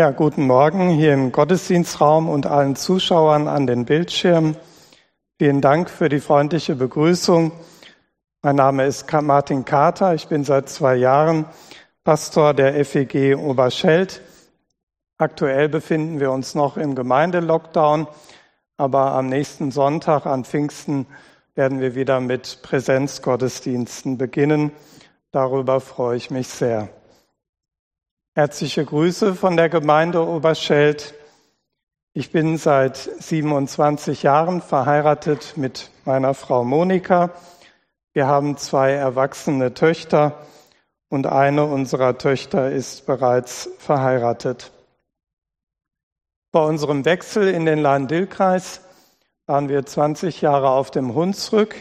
Ja, 0.00 0.12
guten 0.12 0.46
Morgen 0.46 0.88
hier 0.88 1.12
im 1.12 1.30
Gottesdienstraum 1.30 2.30
und 2.30 2.46
allen 2.46 2.74
Zuschauern 2.74 3.46
an 3.46 3.66
den 3.66 3.84
Bildschirmen. 3.84 4.56
Vielen 5.38 5.60
Dank 5.60 5.90
für 5.90 6.08
die 6.08 6.20
freundliche 6.20 6.74
Begrüßung. 6.74 7.52
Mein 8.40 8.56
Name 8.56 8.86
ist 8.86 9.12
Martin 9.12 9.66
Kater. 9.66 10.14
Ich 10.14 10.26
bin 10.28 10.42
seit 10.42 10.70
zwei 10.70 10.96
Jahren 10.96 11.44
Pastor 12.02 12.54
der 12.54 12.82
FEG 12.82 13.36
Oberscheld. 13.36 14.22
Aktuell 15.18 15.68
befinden 15.68 16.18
wir 16.18 16.30
uns 16.32 16.54
noch 16.54 16.78
im 16.78 16.94
Gemeindelockdown, 16.94 18.08
aber 18.78 19.12
am 19.12 19.26
nächsten 19.28 19.70
Sonntag 19.70 20.24
an 20.24 20.46
Pfingsten 20.46 21.08
werden 21.54 21.78
wir 21.80 21.94
wieder 21.94 22.20
mit 22.20 22.60
Präsenzgottesdiensten 22.62 24.16
beginnen. 24.16 24.72
Darüber 25.30 25.78
freue 25.78 26.16
ich 26.16 26.30
mich 26.30 26.48
sehr. 26.48 26.88
Herzliche 28.36 28.84
Grüße 28.84 29.34
von 29.34 29.56
der 29.56 29.68
Gemeinde 29.68 30.24
Oberscheld. 30.24 31.14
Ich 32.12 32.30
bin 32.30 32.58
seit 32.58 32.96
27 32.96 34.22
Jahren 34.22 34.62
verheiratet 34.62 35.54
mit 35.56 35.90
meiner 36.04 36.34
Frau 36.34 36.62
Monika. 36.62 37.30
Wir 38.12 38.28
haben 38.28 38.56
zwei 38.56 38.92
erwachsene 38.92 39.74
Töchter 39.74 40.46
und 41.08 41.26
eine 41.26 41.64
unserer 41.64 42.18
Töchter 42.18 42.70
ist 42.70 43.04
bereits 43.04 43.68
verheiratet. 43.78 44.70
Bei 46.52 46.62
unserem 46.62 47.04
Wechsel 47.04 47.48
in 47.48 47.66
den 47.66 47.80
Lahn-Dill-Kreis 47.80 48.80
waren 49.46 49.68
wir 49.68 49.84
20 49.84 50.40
Jahre 50.40 50.70
auf 50.70 50.92
dem 50.92 51.16
Hunsrück 51.16 51.74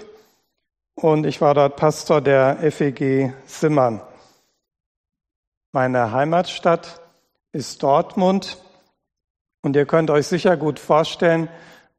und 0.96 1.28
ich 1.28 1.42
war 1.42 1.54
dort 1.54 1.76
Pastor 1.76 2.22
der 2.22 2.58
FEG 2.72 3.34
Simmern. 3.46 4.02
Meine 5.72 6.12
Heimatstadt 6.12 7.00
ist 7.52 7.84
Dortmund 7.84 8.58
und 9.62 9.76
ihr 9.76 9.86
könnt 9.86 10.10
euch 10.10 10.26
sicher 10.26 10.58
gut 10.58 10.80
vorstellen, 10.80 11.48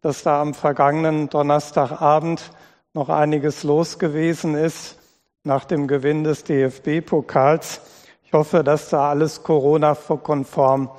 dass 0.00 0.24
da 0.24 0.40
am 0.40 0.54
vergangenen 0.54 1.28
Donnerstagabend 1.28 2.50
noch 2.94 3.08
einiges 3.08 3.62
los 3.62 4.00
gewesen 4.00 4.56
ist 4.56 4.98
nach 5.44 5.64
dem 5.64 5.86
Gewinn 5.86 6.24
des 6.24 6.42
DFB-Pokals. 6.42 7.80
Ich 8.24 8.32
hoffe, 8.32 8.64
dass 8.64 8.88
da 8.88 9.08
alles 9.08 9.44
Corona-konform 9.44 10.90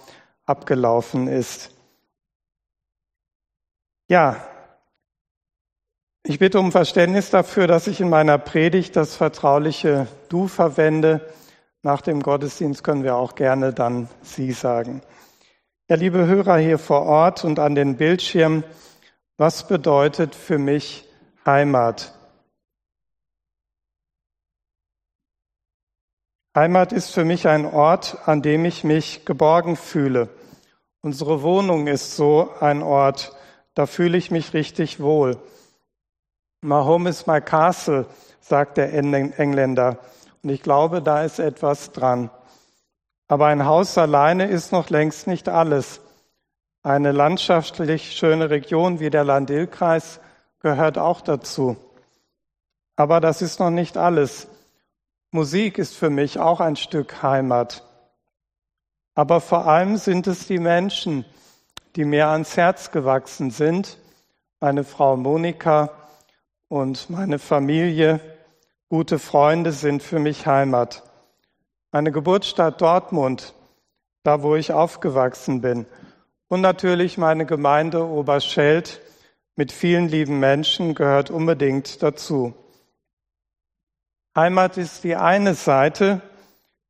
abgelaufen 0.45 1.27
ist. 1.27 1.71
Ja, 4.07 4.37
ich 6.23 6.39
bitte 6.39 6.57
um 6.57 6.71
Verständnis 6.71 7.31
dafür, 7.31 7.67
dass 7.67 7.87
ich 7.87 7.99
in 7.99 8.09
meiner 8.09 8.37
Predigt 8.37 8.95
das 8.95 9.17
vertrauliche 9.17 10.07
Du 10.29 10.47
verwende. 10.47 11.33
Nach 11.83 12.01
dem 12.01 12.21
Gottesdienst 12.21 12.83
können 12.83 13.03
wir 13.03 13.15
auch 13.15 13.33
gerne 13.33 13.73
dann 13.73 14.07
Sie 14.21 14.51
sagen. 14.51 15.01
Ja, 15.89 15.95
liebe 15.95 16.27
Hörer 16.27 16.57
hier 16.57 16.77
vor 16.77 17.01
Ort 17.03 17.43
und 17.43 17.57
an 17.57 17.73
den 17.73 17.97
Bildschirmen, 17.97 18.63
was 19.37 19.67
bedeutet 19.67 20.35
für 20.35 20.59
mich 20.59 21.09
Heimat? 21.43 22.13
Heimat 26.55 26.91
ist 26.91 27.11
für 27.11 27.25
mich 27.25 27.47
ein 27.47 27.65
Ort, 27.65 28.27
an 28.27 28.43
dem 28.43 28.65
ich 28.65 28.83
mich 28.83 29.25
geborgen 29.25 29.75
fühle. 29.75 30.29
Unsere 31.01 31.41
Wohnung 31.41 31.87
ist 31.87 32.15
so 32.15 32.51
ein 32.59 32.83
Ort, 32.83 33.35
da 33.73 33.87
fühle 33.87 34.17
ich 34.17 34.29
mich 34.29 34.53
richtig 34.53 34.99
wohl. 34.99 35.37
My 36.61 36.83
home 36.83 37.09
is 37.09 37.25
my 37.25 37.41
castle, 37.41 38.05
sagt 38.39 38.77
der 38.77 38.93
Engländer. 38.93 39.97
Und 40.43 40.49
ich 40.49 40.61
glaube, 40.61 41.01
da 41.01 41.23
ist 41.23 41.39
etwas 41.39 41.91
dran. 41.91 42.29
Aber 43.27 43.47
ein 43.47 43.65
Haus 43.65 43.97
alleine 43.97 44.47
ist 44.47 44.71
noch 44.71 44.89
längst 44.89 45.27
nicht 45.27 45.47
alles. 45.47 46.01
Eine 46.83 47.11
landschaftlich 47.11 48.13
schöne 48.13 48.49
Region 48.49 48.99
wie 48.99 49.09
der 49.09 49.23
Landil-Kreis 49.23 50.19
gehört 50.59 50.97
auch 50.97 51.21
dazu. 51.21 51.77
Aber 52.95 53.21
das 53.21 53.41
ist 53.41 53.59
noch 53.59 53.69
nicht 53.69 53.97
alles. 53.97 54.47
Musik 55.31 55.77
ist 55.77 55.95
für 55.95 56.09
mich 56.09 56.39
auch 56.39 56.59
ein 56.59 56.75
Stück 56.75 57.23
Heimat. 57.23 57.83
Aber 59.15 59.41
vor 59.41 59.65
allem 59.67 59.97
sind 59.97 60.27
es 60.27 60.47
die 60.47 60.59
Menschen, 60.59 61.25
die 61.95 62.03
mir 62.03 62.27
ans 62.27 62.57
Herz 62.57 62.91
gewachsen 62.91 63.51
sind. 63.51 63.97
Meine 64.59 64.83
Frau 64.83 65.15
Monika 65.17 65.89
und 66.67 67.09
meine 67.09 67.39
Familie, 67.39 68.19
Gute 68.91 69.19
Freunde 69.19 69.71
sind 69.71 70.03
für 70.03 70.19
mich 70.19 70.47
Heimat. 70.47 71.03
Meine 71.93 72.11
Geburtsstadt 72.11 72.81
Dortmund, 72.81 73.53
da 74.23 74.41
wo 74.41 74.57
ich 74.57 74.73
aufgewachsen 74.73 75.61
bin. 75.61 75.85
Und 76.49 76.59
natürlich 76.59 77.17
meine 77.17 77.45
Gemeinde 77.45 78.05
Oberscheld 78.05 78.99
mit 79.55 79.71
vielen 79.71 80.09
lieben 80.09 80.41
Menschen 80.41 80.93
gehört 80.93 81.31
unbedingt 81.31 82.03
dazu. 82.03 82.53
Heimat 84.35 84.75
ist 84.75 85.05
die 85.05 85.15
eine 85.15 85.53
Seite, 85.53 86.19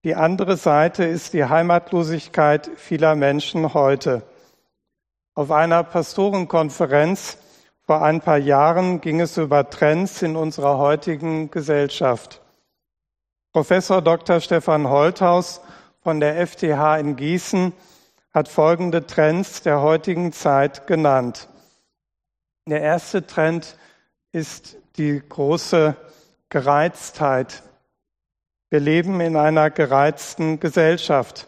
die 0.03 0.15
andere 0.15 0.57
Seite 0.57 1.03
ist 1.03 1.33
die 1.33 1.45
Heimatlosigkeit 1.45 2.71
vieler 2.77 3.13
Menschen 3.15 3.75
heute. 3.75 4.23
Auf 5.35 5.51
einer 5.51 5.83
Pastorenkonferenz 5.83 7.37
vor 7.91 8.03
ein 8.03 8.21
paar 8.21 8.37
Jahren 8.37 9.01
ging 9.01 9.19
es 9.19 9.35
über 9.35 9.69
Trends 9.69 10.21
in 10.21 10.37
unserer 10.37 10.77
heutigen 10.77 11.51
Gesellschaft. 11.51 12.39
Professor 13.51 14.01
Dr. 14.01 14.39
Stefan 14.39 14.87
Holthaus 14.87 15.59
von 16.01 16.21
der 16.21 16.47
FTH 16.47 16.99
in 17.01 17.17
Gießen 17.17 17.73
hat 18.33 18.47
folgende 18.47 19.05
Trends 19.05 19.61
der 19.61 19.81
heutigen 19.81 20.31
Zeit 20.31 20.87
genannt. 20.87 21.49
Der 22.65 22.79
erste 22.79 23.27
Trend 23.27 23.77
ist 24.31 24.77
die 24.95 25.21
große 25.27 25.97
Gereiztheit. 26.47 27.61
Wir 28.69 28.79
leben 28.79 29.19
in 29.19 29.35
einer 29.35 29.69
gereizten 29.69 30.61
Gesellschaft. 30.61 31.45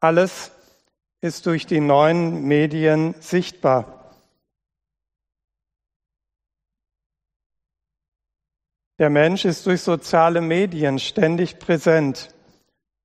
Alles 0.00 0.52
ist 1.20 1.44
durch 1.44 1.66
die 1.66 1.80
neuen 1.80 2.44
Medien 2.44 3.14
sichtbar. 3.20 4.03
Der 8.98 9.10
Mensch 9.10 9.44
ist 9.44 9.66
durch 9.66 9.82
soziale 9.82 10.40
Medien 10.40 11.00
ständig 11.00 11.58
präsent. 11.58 12.28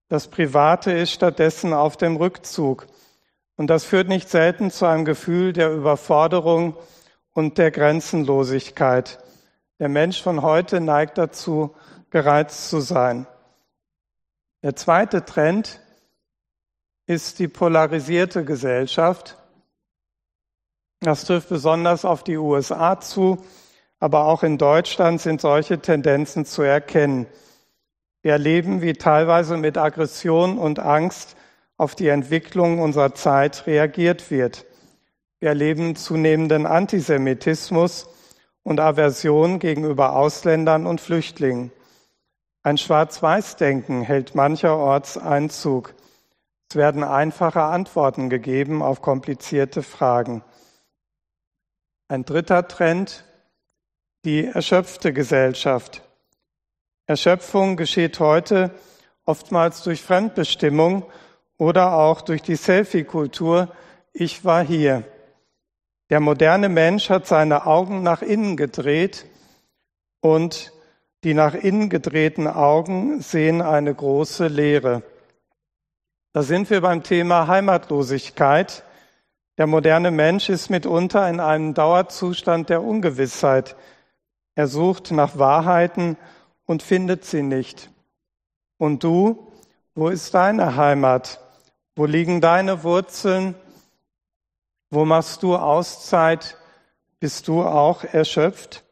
Das 0.07 0.27
Private 0.27 0.91
ist 0.91 1.11
stattdessen 1.11 1.73
auf 1.73 1.97
dem 1.97 2.16
Rückzug. 2.16 2.85
Und 3.55 3.67
das 3.67 3.85
führt 3.85 4.07
nicht 4.07 4.29
selten 4.29 4.69
zu 4.69 4.85
einem 4.85 5.03
Gefühl 5.03 5.51
der 5.51 5.72
Überforderung 5.72 6.75
und 7.33 7.57
der 7.57 7.72
Grenzenlosigkeit. 7.72 9.19
Der 9.79 9.89
Mensch 9.89 10.22
von 10.22 10.44
heute 10.44 10.79
neigt 10.79 11.17
dazu, 11.17 11.75
gereizt 12.11 12.69
zu 12.69 12.81
sein. 12.81 13.25
Der 14.61 14.75
zweite 14.75 15.25
Trend 15.25 15.79
ist 17.07 17.39
die 17.39 17.47
polarisierte 17.47 18.45
Gesellschaft. 18.45 19.38
Das 21.00 21.25
trifft 21.25 21.50
besonders 21.50 22.06
auf 22.06 22.23
die 22.23 22.38
USA 22.38 23.00
zu 23.00 23.44
aber 23.99 24.25
auch 24.25 24.43
in 24.43 24.57
Deutschland 24.57 25.21
sind 25.21 25.41
solche 25.41 25.79
Tendenzen 25.79 26.45
zu 26.45 26.61
erkennen. 26.61 27.27
Wir 28.21 28.33
erleben, 28.33 28.81
wie 28.81 28.93
teilweise 28.93 29.57
mit 29.57 29.77
Aggression 29.77 30.57
und 30.57 30.79
Angst 30.79 31.35
auf 31.77 31.95
die 31.95 32.09
Entwicklung 32.09 32.79
unserer 32.79 33.13
Zeit 33.13 33.65
reagiert 33.67 34.31
wird. 34.31 34.65
Wir 35.39 35.49
erleben 35.49 35.95
zunehmenden 35.95 36.65
Antisemitismus 36.65 38.09
und 38.63 38.79
Aversion 38.79 39.59
gegenüber 39.59 40.15
Ausländern 40.15 40.85
und 40.85 40.99
Flüchtlingen. 40.99 41.71
Ein 42.61 42.77
Schwarz-Weiß-Denken 42.77 44.01
hält 44.01 44.35
mancherorts 44.35 45.17
Einzug. 45.17 45.95
Es 46.69 46.75
werden 46.75 47.03
einfache 47.03 47.63
Antworten 47.63 48.29
gegeben 48.29 48.81
auf 48.81 49.01
komplizierte 49.01 49.81
Fragen. 49.81 50.44
Ein 52.09 52.25
dritter 52.25 52.68
Trend 52.68 53.24
die 54.25 54.45
erschöpfte 54.45 55.13
Gesellschaft. 55.13 56.01
Erschöpfung 57.06 57.77
geschieht 57.77 58.19
heute 58.19 58.71
oftmals 59.25 59.83
durch 59.83 60.01
Fremdbestimmung 60.01 61.06
oder 61.57 61.94
auch 61.94 62.21
durch 62.21 62.42
die 62.42 62.56
Selfie-Kultur. 62.56 63.69
Ich 64.13 64.44
war 64.44 64.63
hier. 64.63 65.04
Der 66.10 66.19
moderne 66.19 66.69
Mensch 66.69 67.10
hat 67.10 67.27
seine 67.27 67.66
Augen 67.66 68.04
nach 68.04 68.21
innen 68.21 68.57
gedreht 68.57 69.25
und 70.22 70.74
die 71.24 71.33
nach 71.33 71.54
innen 71.54 71.89
gedrehten 71.89 72.48
Augen 72.48 73.22
sehen 73.22 73.62
eine 73.62 73.94
große 73.94 74.48
Leere. 74.48 75.04
Da 76.33 76.44
sind 76.44 76.69
wir 76.69 76.81
beim 76.81 77.04
Thema 77.04 77.48
Heimatlosigkeit. 77.48 78.83
Der 79.57 79.68
moderne 79.68 80.12
Mensch 80.12 80.50
ist 80.50 80.69
mitunter 80.69 81.27
in 81.30 81.39
einem 81.39 81.74
Dauerzustand 81.74 82.69
der 82.69 82.83
Ungewissheit. 82.83 83.75
Er 84.59 84.67
sucht 84.67 85.11
nach 85.11 85.38
Wahrheiten 85.39 86.17
und 86.65 86.83
findet 86.83 87.23
sie 87.23 87.44
nicht. 87.44 87.89
Und 88.77 89.06
du, 89.06 89.53
wo 89.95 90.09
ist 90.09 90.33
deine 90.33 90.75
Heimat? 90.75 91.39
Wo 91.95 92.03
liegen 92.03 92.41
deine 92.41 92.83
Wurzeln? 92.83 93.56
Wo 94.89 95.06
machst 95.06 95.44
du 95.44 95.56
Auszeit? 95.56 96.57
Bist 97.21 97.47
du 97.47 97.63
auch 97.63 98.03
erschöpft? 98.03 98.83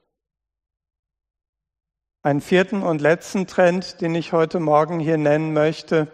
Einen 2.22 2.40
vierten 2.40 2.82
und 2.82 3.02
letzten 3.02 3.46
Trend, 3.46 4.00
den 4.00 4.16
ich 4.16 4.32
heute 4.32 4.62
Morgen 4.62 5.02
hier 5.02 5.18
nennen 5.18 5.52
möchte, 5.52 6.10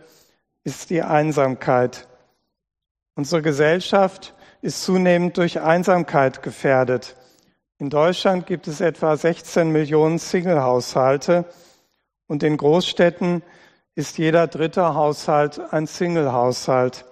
ist 0.64 0.90
die 0.90 1.04
Einsamkeit. 1.04 2.08
Unsere 3.14 3.44
Gesellschaft 3.44 4.34
ist 4.64 4.82
zunehmend 4.82 5.38
durch 5.38 5.62
Einsamkeit 5.62 6.42
gefährdet. 6.42 7.16
In 7.80 7.90
Deutschland 7.90 8.46
gibt 8.46 8.68
es 8.68 8.82
etwa 8.82 9.18
16 9.18 9.70
Millionen 9.72 10.20
Single-Haushalte 10.20 11.46
und 12.28 12.44
in 12.44 12.58
Großstädten 12.58 13.42
ist 13.96 14.18
jeder 14.18 14.48
dritte 14.48 14.94
Haushalt 14.94 15.60
ein 15.74 15.88
Single-Haushalt. 15.88 17.06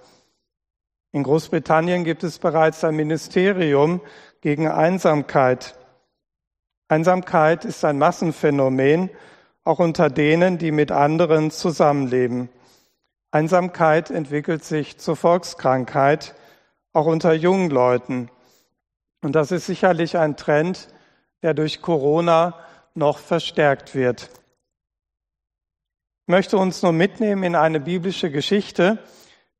In 1.11 1.23
Großbritannien 1.23 2.03
gibt 2.03 2.23
es 2.23 2.39
bereits 2.39 2.83
ein 2.83 2.95
Ministerium 2.95 4.01
gegen 4.41 4.67
Einsamkeit. 4.67 5.75
Einsamkeit 6.87 7.65
ist 7.65 7.83
ein 7.83 7.97
Massenphänomen, 7.97 9.09
auch 9.63 9.79
unter 9.79 10.09
denen, 10.09 10.57
die 10.57 10.71
mit 10.71 10.91
anderen 10.91 11.51
zusammenleben. 11.51 12.49
Einsamkeit 13.31 14.09
entwickelt 14.09 14.63
sich 14.63 14.97
zur 14.97 15.15
Volkskrankheit, 15.15 16.35
auch 16.93 17.05
unter 17.05 17.33
jungen 17.33 17.69
Leuten. 17.69 18.29
Und 19.21 19.33
das 19.33 19.51
ist 19.51 19.67
sicherlich 19.67 20.17
ein 20.17 20.35
Trend, 20.35 20.87
der 21.43 21.53
durch 21.53 21.81
Corona 21.81 22.57
noch 22.93 23.19
verstärkt 23.19 23.95
wird. 23.95 24.29
Ich 26.25 26.31
möchte 26.31 26.57
uns 26.57 26.81
nur 26.81 26.91
mitnehmen 26.91 27.43
in 27.43 27.55
eine 27.55 27.79
biblische 27.79 28.31
Geschichte, 28.31 28.99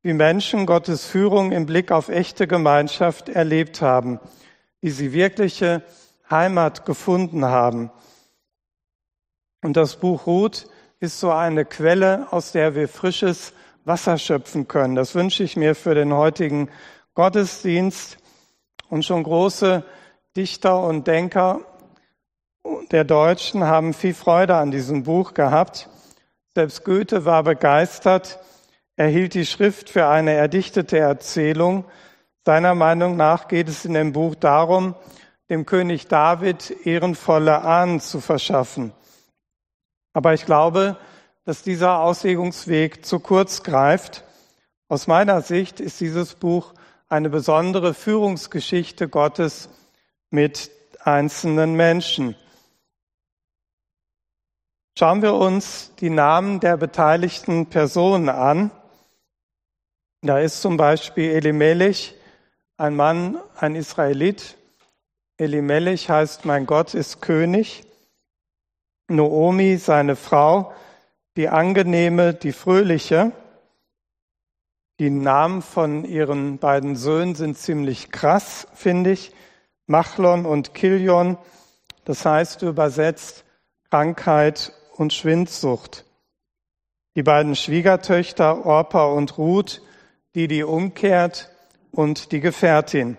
wie 0.02 0.12
Menschen 0.12 0.66
Gottes 0.66 1.06
Führung 1.06 1.52
im 1.52 1.66
Blick 1.66 1.92
auf 1.92 2.08
echte 2.08 2.46
Gemeinschaft 2.46 3.28
erlebt 3.28 3.82
haben, 3.82 4.18
wie 4.80 4.90
sie 4.90 5.12
wirkliche 5.12 5.82
Heimat 6.30 6.84
gefunden 6.84 7.44
haben. 7.44 7.90
Und 9.62 9.76
das 9.76 9.96
Buch 9.96 10.26
Ruth 10.26 10.66
ist 10.98 11.20
so 11.20 11.30
eine 11.30 11.64
Quelle, 11.64 12.26
aus 12.32 12.52
der 12.52 12.74
wir 12.74 12.88
frisches 12.88 13.52
Wasser 13.84 14.18
schöpfen 14.18 14.66
können. 14.66 14.94
Das 14.94 15.14
wünsche 15.14 15.44
ich 15.44 15.56
mir 15.56 15.74
für 15.74 15.94
den 15.94 16.12
heutigen 16.12 16.68
Gottesdienst. 17.14 18.18
Und 18.92 19.06
schon 19.06 19.22
große 19.22 19.84
Dichter 20.36 20.82
und 20.82 21.06
Denker 21.06 21.60
der 22.90 23.04
Deutschen 23.04 23.64
haben 23.64 23.94
viel 23.94 24.12
Freude 24.12 24.56
an 24.56 24.70
diesem 24.70 25.04
Buch 25.04 25.32
gehabt. 25.32 25.88
Selbst 26.54 26.84
Goethe 26.84 27.24
war 27.24 27.42
begeistert. 27.42 28.38
Er 28.96 29.08
hielt 29.08 29.32
die 29.32 29.46
Schrift 29.46 29.88
für 29.88 30.08
eine 30.08 30.32
erdichtete 30.32 30.98
Erzählung. 30.98 31.86
Seiner 32.44 32.74
Meinung 32.74 33.16
nach 33.16 33.48
geht 33.48 33.70
es 33.70 33.86
in 33.86 33.94
dem 33.94 34.12
Buch 34.12 34.34
darum, 34.34 34.94
dem 35.48 35.64
König 35.64 36.08
David 36.08 36.84
ehrenvolle 36.84 37.62
Ahnen 37.62 37.98
zu 37.98 38.20
verschaffen. 38.20 38.92
Aber 40.12 40.34
ich 40.34 40.44
glaube, 40.44 40.98
dass 41.46 41.62
dieser 41.62 42.00
Auslegungsweg 42.00 43.06
zu 43.06 43.20
kurz 43.20 43.62
greift. 43.62 44.22
Aus 44.90 45.06
meiner 45.06 45.40
Sicht 45.40 45.80
ist 45.80 45.98
dieses 45.98 46.34
Buch 46.34 46.74
eine 47.12 47.28
besondere 47.28 47.92
Führungsgeschichte 47.92 49.06
Gottes 49.06 49.68
mit 50.30 50.70
einzelnen 51.00 51.74
Menschen. 51.74 52.34
Schauen 54.98 55.20
wir 55.20 55.34
uns 55.34 55.94
die 56.00 56.08
Namen 56.08 56.58
der 56.60 56.78
beteiligten 56.78 57.66
Personen 57.66 58.30
an. 58.30 58.70
Da 60.22 60.38
ist 60.38 60.62
zum 60.62 60.78
Beispiel 60.78 61.32
Elimelech, 61.32 62.14
ein 62.78 62.96
Mann, 62.96 63.38
ein 63.58 63.74
Israelit, 63.74 64.56
Elimelech 65.36 66.08
heißt, 66.08 66.46
mein 66.46 66.64
Gott 66.64 66.94
ist 66.94 67.20
König. 67.20 67.84
Noomi, 69.08 69.76
seine 69.76 70.16
Frau, 70.16 70.72
die 71.36 71.50
angenehme, 71.50 72.32
die 72.32 72.52
fröhliche. 72.52 73.32
Die 75.02 75.10
Namen 75.10 75.62
von 75.62 76.04
ihren 76.04 76.58
beiden 76.58 76.94
Söhnen 76.94 77.34
sind 77.34 77.58
ziemlich 77.58 78.12
krass, 78.12 78.68
finde 78.72 79.10
ich. 79.10 79.32
Machlon 79.88 80.46
und 80.46 80.74
Kilion, 80.74 81.38
das 82.04 82.24
heißt 82.24 82.62
übersetzt 82.62 83.44
Krankheit 83.90 84.72
und 84.92 85.12
Schwindsucht. 85.12 86.04
Die 87.16 87.24
beiden 87.24 87.56
Schwiegertöchter 87.56 88.64
Orpa 88.64 89.06
und 89.06 89.38
Ruth, 89.38 89.82
die 90.36 90.46
die 90.46 90.62
umkehrt 90.62 91.50
und 91.90 92.30
die 92.30 92.38
Gefährtin. 92.38 93.16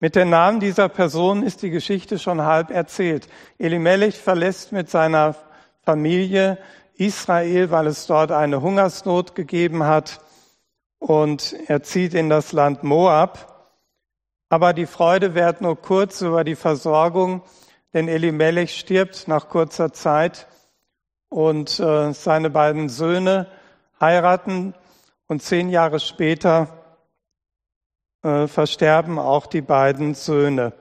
Mit 0.00 0.16
den 0.16 0.28
Namen 0.28 0.60
dieser 0.60 0.90
Person 0.90 1.44
ist 1.44 1.62
die 1.62 1.70
Geschichte 1.70 2.18
schon 2.18 2.42
halb 2.42 2.70
erzählt. 2.70 3.26
Elimelech 3.56 4.18
verlässt 4.18 4.70
mit 4.70 4.90
seiner 4.90 5.34
Familie 5.80 6.58
Israel, 6.98 7.70
weil 7.70 7.86
es 7.86 8.06
dort 8.06 8.32
eine 8.32 8.60
Hungersnot 8.60 9.34
gegeben 9.34 9.84
hat 9.84 10.20
und 11.06 11.54
er 11.68 11.84
zieht 11.84 12.14
in 12.14 12.28
das 12.28 12.50
Land 12.50 12.82
Moab. 12.82 13.70
Aber 14.48 14.72
die 14.72 14.86
Freude 14.86 15.36
währt 15.36 15.60
nur 15.60 15.80
kurz 15.80 16.20
über 16.20 16.42
die 16.42 16.56
Versorgung, 16.56 17.42
denn 17.94 18.08
Elimelech 18.08 18.76
stirbt 18.76 19.28
nach 19.28 19.48
kurzer 19.48 19.92
Zeit 19.92 20.48
und 21.28 21.78
äh, 21.78 22.12
seine 22.12 22.50
beiden 22.50 22.88
Söhne 22.88 23.46
heiraten 24.00 24.74
und 25.28 25.44
zehn 25.44 25.68
Jahre 25.68 26.00
später 26.00 26.68
äh, 28.24 28.48
versterben 28.48 29.20
auch 29.20 29.46
die 29.46 29.62
beiden 29.62 30.14
Söhne. 30.14 30.72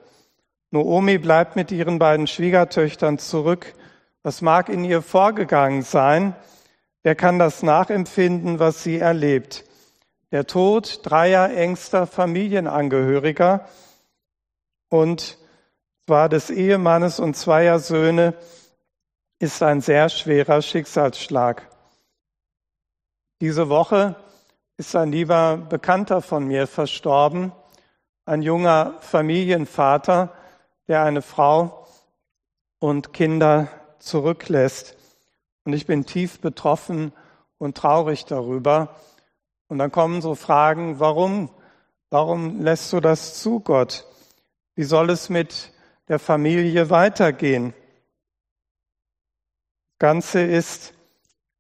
Noomi 0.72 1.20
bleibt 1.20 1.56
mit 1.56 1.72
ihren 1.72 2.00
beiden 2.00 2.26
Schwiegertöchtern 2.26 3.20
zurück. 3.20 3.76
Was 4.24 4.42
mag 4.42 4.70
in 4.70 4.84
ihr 4.86 5.04
vorgegangen 5.04 5.84
sein? 5.84 6.36
Wer 7.04 7.14
kann 7.14 7.38
das 7.38 7.62
nachempfinden, 7.62 8.58
was 8.58 8.82
sie 8.82 8.98
erlebt? 8.98 9.66
Der 10.32 10.48
Tod 10.48 11.02
dreier 11.04 11.52
engster 11.52 12.08
Familienangehöriger 12.08 13.68
und 14.90 15.38
zwar 16.06 16.30
des 16.30 16.50
Ehemannes 16.50 17.20
und 17.20 17.36
zweier 17.36 17.80
Söhne 17.80 18.34
ist 19.40 19.62
ein 19.62 19.82
sehr 19.82 20.10
schwerer 20.10 20.62
Schicksalsschlag. 20.62 21.70
Diese 23.42 23.70
Woche 23.70 24.16
ist 24.78 24.96
ein 24.96 25.12
lieber 25.12 25.58
Bekannter 25.58 26.22
von 26.22 26.46
mir 26.48 26.68
verstorben, 26.68 27.52
ein 28.26 28.42
junger 28.42 28.96
Familienvater, 29.02 30.34
der 30.88 31.04
eine 31.04 31.22
Frau 31.22 31.86
und 32.80 33.14
Kinder 33.14 33.68
zurücklässt. 34.00 34.96
Und 35.64 35.74
ich 35.74 35.86
bin 35.86 36.06
tief 36.06 36.40
betroffen 36.40 37.14
und 37.58 37.78
traurig 37.78 38.26
darüber. 38.26 38.96
Und 39.68 39.80
dann 39.80 39.92
kommen 39.92 40.22
so 40.22 40.36
Fragen, 40.36 41.00
warum? 41.00 41.50
Warum 42.10 42.62
lässt 42.62 42.94
du 42.94 43.00
das 43.00 43.40
zu, 43.42 43.60
Gott? 43.60 44.06
Wie 44.76 44.84
soll 44.84 45.10
es 45.10 45.30
mit 45.30 45.72
der 46.08 46.20
Familie 46.20 46.90
weitergehen? 46.90 47.74
Das 49.94 50.00
Ganze 50.00 50.42
ist 50.42 50.94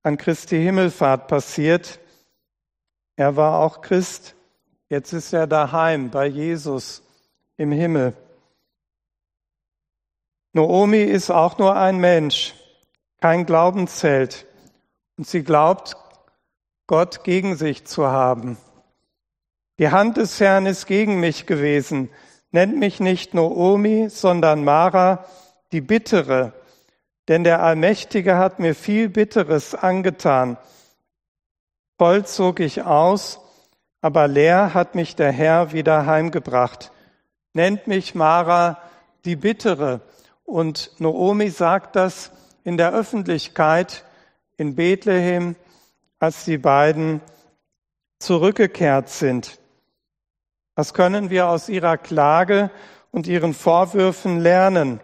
an 0.03 0.17
Christi 0.17 0.61
Himmelfahrt 0.61 1.27
passiert. 1.27 1.99
Er 3.15 3.35
war 3.35 3.59
auch 3.59 3.81
Christ. 3.81 4.35
Jetzt 4.89 5.13
ist 5.13 5.33
er 5.33 5.47
daheim 5.47 6.11
bei 6.11 6.27
Jesus 6.27 7.01
im 7.57 7.71
Himmel. 7.71 8.13
Noomi 10.53 11.01
ist 11.01 11.31
auch 11.31 11.57
nur 11.57 11.75
ein 11.75 11.97
Mensch, 11.97 12.53
kein 13.19 13.45
Glaubensheld. 13.45 14.45
Und 15.17 15.27
sie 15.27 15.43
glaubt, 15.43 15.97
Gott 16.87 17.23
gegen 17.23 17.55
sich 17.55 17.85
zu 17.85 18.07
haben. 18.07 18.57
Die 19.79 19.89
Hand 19.89 20.17
des 20.17 20.39
Herrn 20.39 20.65
ist 20.65 20.85
gegen 20.85 21.19
mich 21.19 21.45
gewesen. 21.45 22.09
Nennt 22.51 22.77
mich 22.77 22.99
nicht 22.99 23.33
Noomi, 23.33 24.09
sondern 24.09 24.63
Mara, 24.63 25.25
die 25.71 25.81
Bittere. 25.81 26.53
Denn 27.27 27.43
der 27.43 27.63
Allmächtige 27.63 28.37
hat 28.37 28.59
mir 28.59 28.75
viel 28.75 29.09
Bitteres 29.09 29.73
angetan. 29.73 30.57
Voll 31.97 32.25
zog 32.25 32.59
ich 32.59 32.83
aus, 32.83 33.39
aber 34.01 34.27
leer 34.27 34.73
hat 34.73 34.95
mich 34.95 35.15
der 35.15 35.31
Herr 35.31 35.73
wieder 35.73 36.05
heimgebracht. 36.05 36.91
Nennt 37.53 37.87
mich 37.87 38.15
Mara 38.15 38.77
die 39.25 39.35
Bittere. 39.35 40.01
Und 40.43 40.91
Noomi 40.99 41.49
sagt 41.49 41.95
das 41.95 42.31
in 42.63 42.77
der 42.77 42.93
Öffentlichkeit 42.93 44.05
in 44.57 44.75
Bethlehem, 44.75 45.55
als 46.25 46.43
die 46.43 46.57
beiden 46.57 47.21
zurückgekehrt 48.17 49.09
sind. 49.09 49.59
Was 50.73 50.95
können 50.95 51.29
wir 51.29 51.47
aus 51.49 51.69
ihrer 51.69 51.99
Klage 51.99 52.71
und 53.11 53.27
ihren 53.27 53.53
Vorwürfen 53.53 54.39
lernen? 54.39 55.01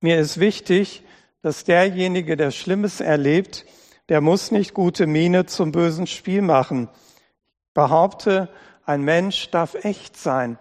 Mir 0.00 0.18
ist 0.18 0.40
wichtig, 0.40 1.02
dass 1.42 1.64
derjenige, 1.64 2.38
der 2.38 2.50
Schlimmes 2.50 3.00
erlebt, 3.00 3.66
der 4.08 4.22
muss 4.22 4.50
nicht 4.50 4.72
gute 4.72 5.06
Miene 5.06 5.44
zum 5.44 5.70
bösen 5.70 6.06
Spiel 6.06 6.40
machen. 6.40 6.88
Ich 7.68 7.74
behaupte, 7.74 8.48
ein 8.86 9.02
Mensch 9.02 9.50
darf 9.50 9.74
echt 9.84 10.16
sein 10.16 10.58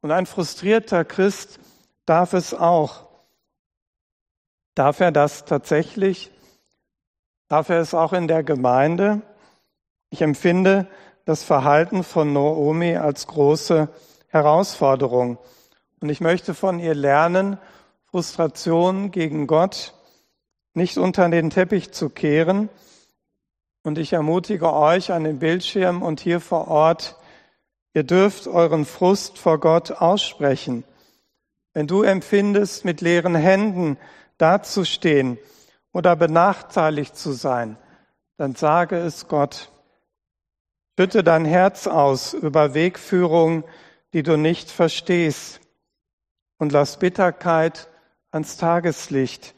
und 0.00 0.10
ein 0.10 0.26
frustrierter 0.26 1.04
Christ 1.04 1.60
darf 2.06 2.32
es 2.32 2.52
auch. 2.52 3.08
Darf 4.74 4.98
er 4.98 5.12
das 5.12 5.44
tatsächlich? 5.44 6.32
Darf 7.54 7.68
er 7.68 7.78
es 7.78 7.94
auch 7.94 8.12
in 8.12 8.26
der 8.26 8.42
Gemeinde? 8.42 9.22
Ich 10.10 10.22
empfinde 10.22 10.88
das 11.24 11.44
Verhalten 11.44 12.02
von 12.02 12.32
Naomi 12.32 12.96
als 12.96 13.28
große 13.28 13.88
Herausforderung. 14.26 15.38
Und 16.00 16.08
ich 16.08 16.20
möchte 16.20 16.52
von 16.52 16.80
ihr 16.80 16.96
lernen, 16.96 17.56
Frustration 18.10 19.12
gegen 19.12 19.46
Gott 19.46 19.94
nicht 20.72 20.98
unter 20.98 21.28
den 21.28 21.48
Teppich 21.50 21.92
zu 21.92 22.10
kehren. 22.10 22.70
Und 23.84 23.98
ich 23.98 24.12
ermutige 24.12 24.72
euch 24.72 25.12
an 25.12 25.22
den 25.22 25.38
Bildschirm 25.38 26.02
und 26.02 26.18
hier 26.18 26.40
vor 26.40 26.66
Ort, 26.66 27.14
ihr 27.92 28.02
dürft 28.02 28.48
euren 28.48 28.84
Frust 28.84 29.38
vor 29.38 29.60
Gott 29.60 29.92
aussprechen. 29.92 30.82
Wenn 31.72 31.86
du 31.86 32.02
empfindest, 32.02 32.84
mit 32.84 33.00
leeren 33.00 33.36
Händen 33.36 33.96
dazustehen 34.38 35.38
oder 35.94 36.14
benachteiligt 36.16 37.16
zu 37.16 37.32
sein, 37.32 37.78
dann 38.36 38.54
sage 38.54 38.98
es 38.98 39.26
Gott. 39.26 39.70
Schütte 40.98 41.24
dein 41.24 41.46
Herz 41.46 41.86
aus 41.86 42.34
über 42.34 42.74
Wegführung, 42.74 43.64
die 44.12 44.22
du 44.22 44.36
nicht 44.36 44.70
verstehst, 44.70 45.60
und 46.58 46.72
lass 46.72 46.98
Bitterkeit 46.98 47.88
ans 48.30 48.58
Tageslicht 48.58 49.54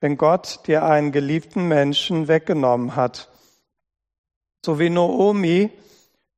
wenn 0.00 0.16
Gott 0.16 0.60
dir 0.66 0.84
einen 0.84 1.12
geliebten 1.12 1.68
Menschen 1.68 2.26
weggenommen 2.26 2.96
hat. 2.96 3.28
So 4.64 4.78
wie 4.78 4.90
Noomi, 4.90 5.70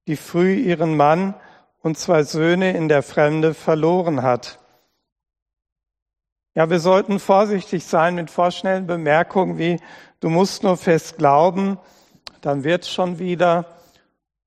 die 0.08 0.16
früh 0.16 0.54
ihren 0.54 0.96
Mann 0.96 1.34
und 1.80 1.96
zwei 1.96 2.24
Söhne 2.24 2.76
in 2.76 2.88
der 2.88 3.02
Fremde 3.02 3.54
verloren 3.54 4.22
hat. 4.22 4.58
Ja, 6.54 6.68
wir 6.68 6.80
sollten 6.80 7.18
vorsichtig 7.18 7.82
sein 7.84 8.14
mit 8.14 8.30
vorschnellen 8.30 8.86
Bemerkungen 8.86 9.56
wie, 9.56 9.80
du 10.20 10.28
musst 10.28 10.62
nur 10.62 10.76
fest 10.76 11.16
glauben, 11.16 11.78
dann 12.42 12.62
wird's 12.62 12.90
schon 12.90 13.18
wieder, 13.18 13.64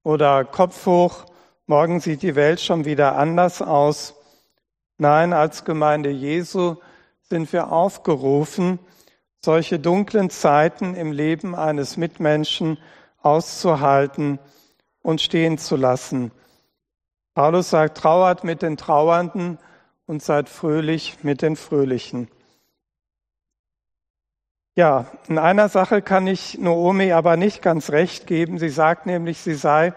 oder 0.03 0.45
Kopf 0.45 0.85
hoch, 0.85 1.25
morgen 1.65 1.99
sieht 1.99 2.21
die 2.21 2.35
Welt 2.35 2.61
schon 2.61 2.85
wieder 2.85 3.17
anders 3.17 3.63
aus. 3.63 4.13
Nein, 4.99 5.33
als 5.33 5.65
Gemeinde 5.65 6.11
Jesu 6.11 6.75
sind 7.23 7.51
wir 7.51 7.71
aufgerufen, 7.71 8.77
solche 9.43 9.79
dunklen 9.79 10.29
Zeiten 10.29 10.93
im 10.93 11.11
Leben 11.11 11.55
eines 11.55 11.97
Mitmenschen 11.97 12.77
auszuhalten 13.23 14.37
und 15.01 15.21
stehen 15.21 15.57
zu 15.57 15.75
lassen. 15.75 16.31
Paulus 17.33 17.71
sagt, 17.71 17.97
trauert 17.97 18.43
mit 18.43 18.61
den 18.61 18.77
Trauernden 18.77 19.57
und 20.05 20.21
seid 20.21 20.49
fröhlich 20.49 21.23
mit 21.23 21.41
den 21.41 21.55
Fröhlichen. 21.55 22.27
Ja, 24.75 25.05
in 25.27 25.37
einer 25.37 25.69
Sache 25.69 26.01
kann 26.01 26.27
ich 26.27 26.57
Noomi 26.57 27.13
aber 27.13 27.37
nicht 27.37 27.61
ganz 27.61 27.91
recht 27.91 28.27
geben. 28.27 28.59
Sie 28.59 28.69
sagt 28.69 29.05
nämlich, 29.05 29.39
sie 29.39 29.53
sei 29.53 29.93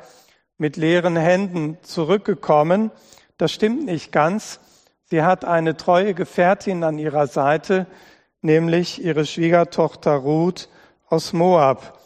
mit 0.56 0.76
leeren 0.76 1.16
Händen 1.16 1.78
zurückgekommen. 1.82 2.92
Das 3.38 3.52
stimmt 3.52 3.84
nicht 3.86 4.12
ganz. 4.12 4.60
Sie 5.04 5.22
hat 5.22 5.44
eine 5.44 5.76
treue 5.76 6.14
Gefährtin 6.14 6.84
an 6.84 6.98
ihrer 6.98 7.26
Seite, 7.26 7.86
nämlich 8.40 9.02
ihre 9.02 9.26
Schwiegertochter 9.26 10.14
Ruth 10.14 10.68
aus 11.08 11.32
Moab. 11.32 11.98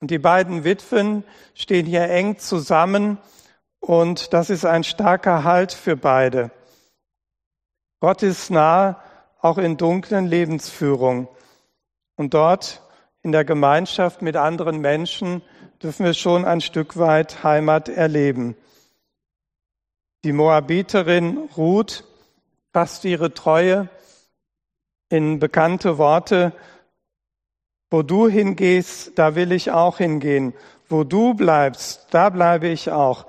Und 0.00 0.10
die 0.10 0.18
beiden 0.18 0.62
Witwen 0.62 1.24
stehen 1.54 1.86
hier 1.86 2.08
eng 2.08 2.38
zusammen 2.38 3.18
und 3.80 4.32
das 4.32 4.50
ist 4.50 4.64
ein 4.64 4.84
starker 4.84 5.44
Halt 5.44 5.72
für 5.72 5.96
beide. 5.96 6.50
Gott 8.02 8.24
ist 8.24 8.50
nah, 8.50 9.00
auch 9.40 9.58
in 9.58 9.76
dunklen 9.76 10.26
Lebensführung. 10.26 11.28
Und 12.16 12.34
dort 12.34 12.82
in 13.22 13.30
der 13.30 13.44
Gemeinschaft 13.44 14.22
mit 14.22 14.34
anderen 14.34 14.80
Menschen 14.80 15.40
dürfen 15.80 16.06
wir 16.06 16.14
schon 16.14 16.44
ein 16.44 16.60
Stück 16.60 16.98
weit 16.98 17.44
Heimat 17.44 17.88
erleben. 17.88 18.56
Die 20.24 20.32
Moabiterin 20.32 21.48
Ruth 21.56 22.02
fasst 22.72 23.04
ihre 23.04 23.34
Treue 23.34 23.88
in 25.08 25.38
bekannte 25.38 25.96
Worte, 25.96 26.52
wo 27.88 28.02
du 28.02 28.26
hingehst, 28.26 29.16
da 29.16 29.36
will 29.36 29.52
ich 29.52 29.70
auch 29.70 29.98
hingehen. 29.98 30.54
Wo 30.88 31.04
du 31.04 31.34
bleibst, 31.34 32.08
da 32.10 32.30
bleibe 32.30 32.66
ich 32.66 32.90
auch. 32.90 33.26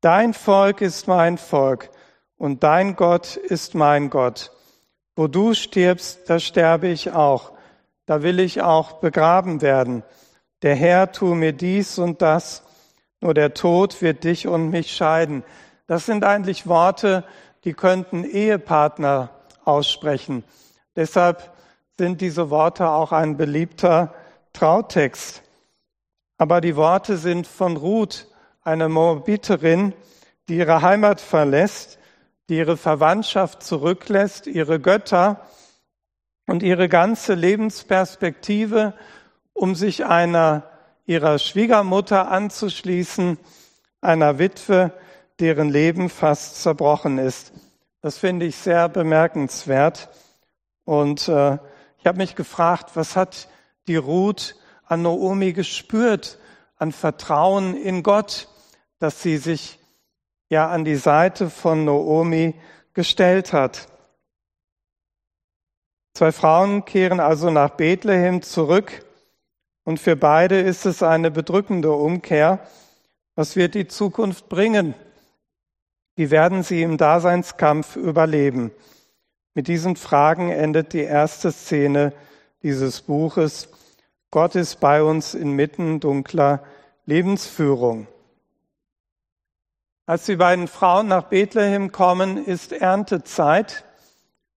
Dein 0.00 0.32
Volk 0.32 0.80
ist 0.80 1.08
mein 1.08 1.38
Volk 1.38 1.90
und 2.42 2.64
dein 2.64 2.96
Gott 2.96 3.36
ist 3.36 3.76
mein 3.76 4.10
Gott. 4.10 4.50
Wo 5.14 5.28
du 5.28 5.54
stirbst, 5.54 6.28
da 6.28 6.40
sterbe 6.40 6.88
ich 6.88 7.12
auch. 7.12 7.52
Da 8.04 8.24
will 8.24 8.40
ich 8.40 8.62
auch 8.62 8.94
begraben 8.94 9.62
werden. 9.62 10.02
Der 10.62 10.74
Herr 10.74 11.12
tu 11.12 11.36
mir 11.36 11.52
dies 11.52 12.00
und 12.00 12.20
das, 12.20 12.64
nur 13.20 13.32
der 13.32 13.54
Tod 13.54 14.02
wird 14.02 14.24
dich 14.24 14.48
und 14.48 14.70
mich 14.70 14.90
scheiden. 14.90 15.44
Das 15.86 16.04
sind 16.04 16.24
eigentlich 16.24 16.66
Worte, 16.66 17.22
die 17.62 17.74
könnten 17.74 18.24
Ehepartner 18.24 19.30
aussprechen. 19.64 20.42
Deshalb 20.96 21.48
sind 21.96 22.20
diese 22.20 22.50
Worte 22.50 22.88
auch 22.88 23.12
ein 23.12 23.36
beliebter 23.36 24.12
Trautext. 24.52 25.44
Aber 26.38 26.60
die 26.60 26.74
Worte 26.74 27.18
sind 27.18 27.46
von 27.46 27.76
Ruth, 27.76 28.26
einer 28.64 28.88
Moabiterin, 28.88 29.92
die 30.48 30.56
ihre 30.56 30.82
Heimat 30.82 31.20
verlässt, 31.20 32.00
die 32.48 32.58
ihre 32.58 32.76
Verwandtschaft 32.76 33.62
zurücklässt, 33.62 34.46
ihre 34.46 34.80
Götter 34.80 35.46
und 36.46 36.62
ihre 36.62 36.88
ganze 36.88 37.34
Lebensperspektive, 37.34 38.94
um 39.52 39.74
sich 39.74 40.04
einer 40.04 40.64
ihrer 41.06 41.38
Schwiegermutter 41.38 42.30
anzuschließen, 42.30 43.38
einer 44.00 44.38
Witwe, 44.38 44.92
deren 45.40 45.70
Leben 45.70 46.08
fast 46.08 46.62
zerbrochen 46.62 47.18
ist. 47.18 47.52
Das 48.00 48.18
finde 48.18 48.46
ich 48.46 48.56
sehr 48.56 48.88
bemerkenswert. 48.88 50.08
Und 50.84 51.28
äh, 51.28 51.58
ich 51.98 52.06
habe 52.06 52.18
mich 52.18 52.34
gefragt, 52.34 52.90
was 52.94 53.16
hat 53.16 53.48
die 53.86 53.96
Ruth 53.96 54.56
an 54.84 55.02
Naomi 55.02 55.52
gespürt, 55.52 56.38
an 56.76 56.92
Vertrauen 56.92 57.76
in 57.76 58.02
Gott, 58.02 58.48
dass 58.98 59.22
sie 59.22 59.36
sich 59.36 59.78
ja 60.52 60.68
an 60.68 60.84
die 60.84 60.96
Seite 60.96 61.48
von 61.48 61.86
Naomi 61.86 62.54
gestellt 62.92 63.54
hat. 63.54 63.88
Zwei 66.12 66.30
Frauen 66.30 66.84
kehren 66.84 67.20
also 67.20 67.50
nach 67.50 67.70
Bethlehem 67.70 68.42
zurück 68.42 69.02
und 69.84 69.98
für 69.98 70.14
beide 70.14 70.60
ist 70.60 70.84
es 70.84 71.02
eine 71.02 71.30
bedrückende 71.30 71.92
Umkehr. 71.92 72.60
Was 73.34 73.56
wird 73.56 73.74
die 73.74 73.88
Zukunft 73.88 74.50
bringen? 74.50 74.94
Wie 76.16 76.30
werden 76.30 76.62
sie 76.62 76.82
im 76.82 76.98
Daseinskampf 76.98 77.96
überleben? 77.96 78.72
Mit 79.54 79.68
diesen 79.68 79.96
Fragen 79.96 80.50
endet 80.50 80.92
die 80.92 81.00
erste 81.00 81.50
Szene 81.50 82.12
dieses 82.62 83.00
Buches. 83.00 83.70
Gott 84.30 84.54
ist 84.54 84.80
bei 84.80 85.02
uns 85.02 85.32
inmitten 85.32 85.98
dunkler 85.98 86.62
Lebensführung. 87.06 88.06
Als 90.04 90.26
die 90.26 90.34
beiden 90.34 90.66
Frauen 90.66 91.06
nach 91.06 91.24
Bethlehem 91.24 91.92
kommen, 91.92 92.44
ist 92.44 92.72
Erntezeit 92.72 93.84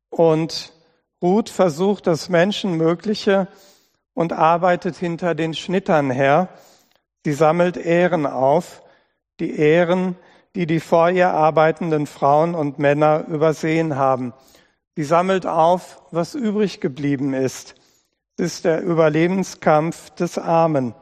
und 0.10 0.74
Ruth 1.22 1.50
versucht 1.50 2.08
das 2.08 2.30
Menschenmögliche 2.30 3.48
und 4.16 4.34
arbeitet 4.34 4.96
hinter 4.96 5.36
den 5.36 5.54
Schnittern 5.54 6.10
her. 6.10 6.50
Sie 7.24 7.34
sammelt 7.34 7.78
Ehren 7.78 8.26
auf, 8.26 8.82
die 9.40 9.56
Ehren, 9.56 10.16
die 10.56 10.66
die 10.66 10.80
vor 10.80 11.12
ihr 11.12 11.30
arbeitenden 11.30 12.08
Frauen 12.08 12.56
und 12.56 12.80
Männer 12.80 13.26
übersehen 13.28 13.98
haben. 13.98 14.34
Sie 14.96 15.04
sammelt 15.04 15.46
auf, 15.46 16.02
was 16.10 16.34
übrig 16.34 16.82
geblieben 16.82 17.36
ist. 17.36 17.76
Es 18.38 18.46
ist 18.46 18.66
der 18.66 18.82
Überlebenskampf 18.82 20.10
des 20.12 20.40
Armen. 20.40 20.96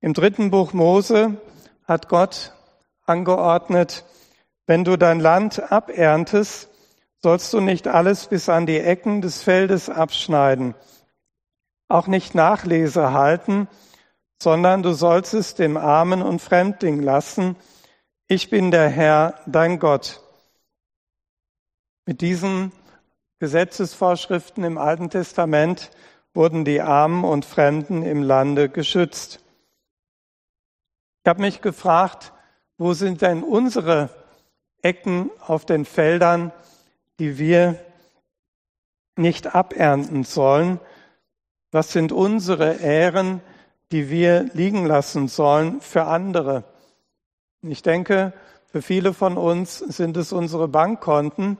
Im 0.00 0.12
dritten 0.12 0.50
Buch 0.50 0.72
Mose 0.72 1.40
hat 1.86 2.08
Gott 2.08 2.52
angeordnet, 3.06 4.04
wenn 4.66 4.84
du 4.84 4.96
dein 4.96 5.20
Land 5.20 5.72
aberntest, 5.72 6.68
sollst 7.22 7.52
du 7.52 7.60
nicht 7.60 7.88
alles 7.88 8.26
bis 8.26 8.48
an 8.48 8.66
die 8.66 8.78
Ecken 8.78 9.20
des 9.20 9.42
Feldes 9.42 9.88
abschneiden, 9.88 10.74
auch 11.88 12.06
nicht 12.06 12.34
Nachlese 12.34 13.12
halten, 13.12 13.68
sondern 14.42 14.82
du 14.82 14.92
sollst 14.92 15.34
es 15.34 15.54
dem 15.54 15.76
Armen 15.76 16.20
und 16.22 16.40
Fremdling 16.40 17.00
lassen. 17.00 17.56
Ich 18.26 18.50
bin 18.50 18.70
der 18.70 18.88
Herr, 18.88 19.34
dein 19.46 19.78
Gott. 19.78 20.20
Mit 22.06 22.20
diesen 22.20 22.72
Gesetzesvorschriften 23.38 24.64
im 24.64 24.78
Alten 24.78 25.10
Testament 25.10 25.90
wurden 26.34 26.64
die 26.64 26.80
Armen 26.80 27.24
und 27.24 27.44
Fremden 27.44 28.02
im 28.02 28.22
Lande 28.22 28.68
geschützt. 28.68 29.40
Ich 31.24 31.28
habe 31.28 31.40
mich 31.40 31.60
gefragt, 31.60 32.31
wo 32.82 32.94
sind 32.94 33.22
denn 33.22 33.44
unsere 33.44 34.10
Ecken 34.82 35.30
auf 35.46 35.64
den 35.64 35.84
Feldern, 35.84 36.50
die 37.20 37.38
wir 37.38 37.78
nicht 39.16 39.54
abernten 39.54 40.24
sollen? 40.24 40.80
Was 41.70 41.92
sind 41.92 42.10
unsere 42.10 42.80
Ähren, 42.80 43.40
die 43.92 44.10
wir 44.10 44.50
liegen 44.52 44.84
lassen 44.84 45.28
sollen 45.28 45.80
für 45.80 46.06
andere? 46.06 46.64
Ich 47.62 47.82
denke, 47.82 48.32
für 48.66 48.82
viele 48.82 49.14
von 49.14 49.36
uns 49.36 49.78
sind 49.78 50.16
es 50.16 50.32
unsere 50.32 50.66
Bankkonten, 50.66 51.58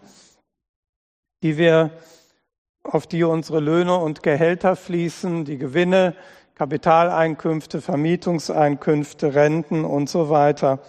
die 1.45 1.57
wir, 1.57 1.91
auf 2.83 3.07
die 3.07 3.23
unsere 3.23 3.61
Löhne 3.61 3.97
und 3.97 4.25
Gehälter 4.25 4.75
fließen, 4.75 5.45
die 5.45 5.59
Gewinne, 5.59 6.17
Kapitaleinkünfte, 6.57 7.81
Vermietungseinkünfte, 7.81 9.37
Renten 9.37 9.85
und 9.85 10.11
so 10.11 10.29
weiter. 10.29 10.81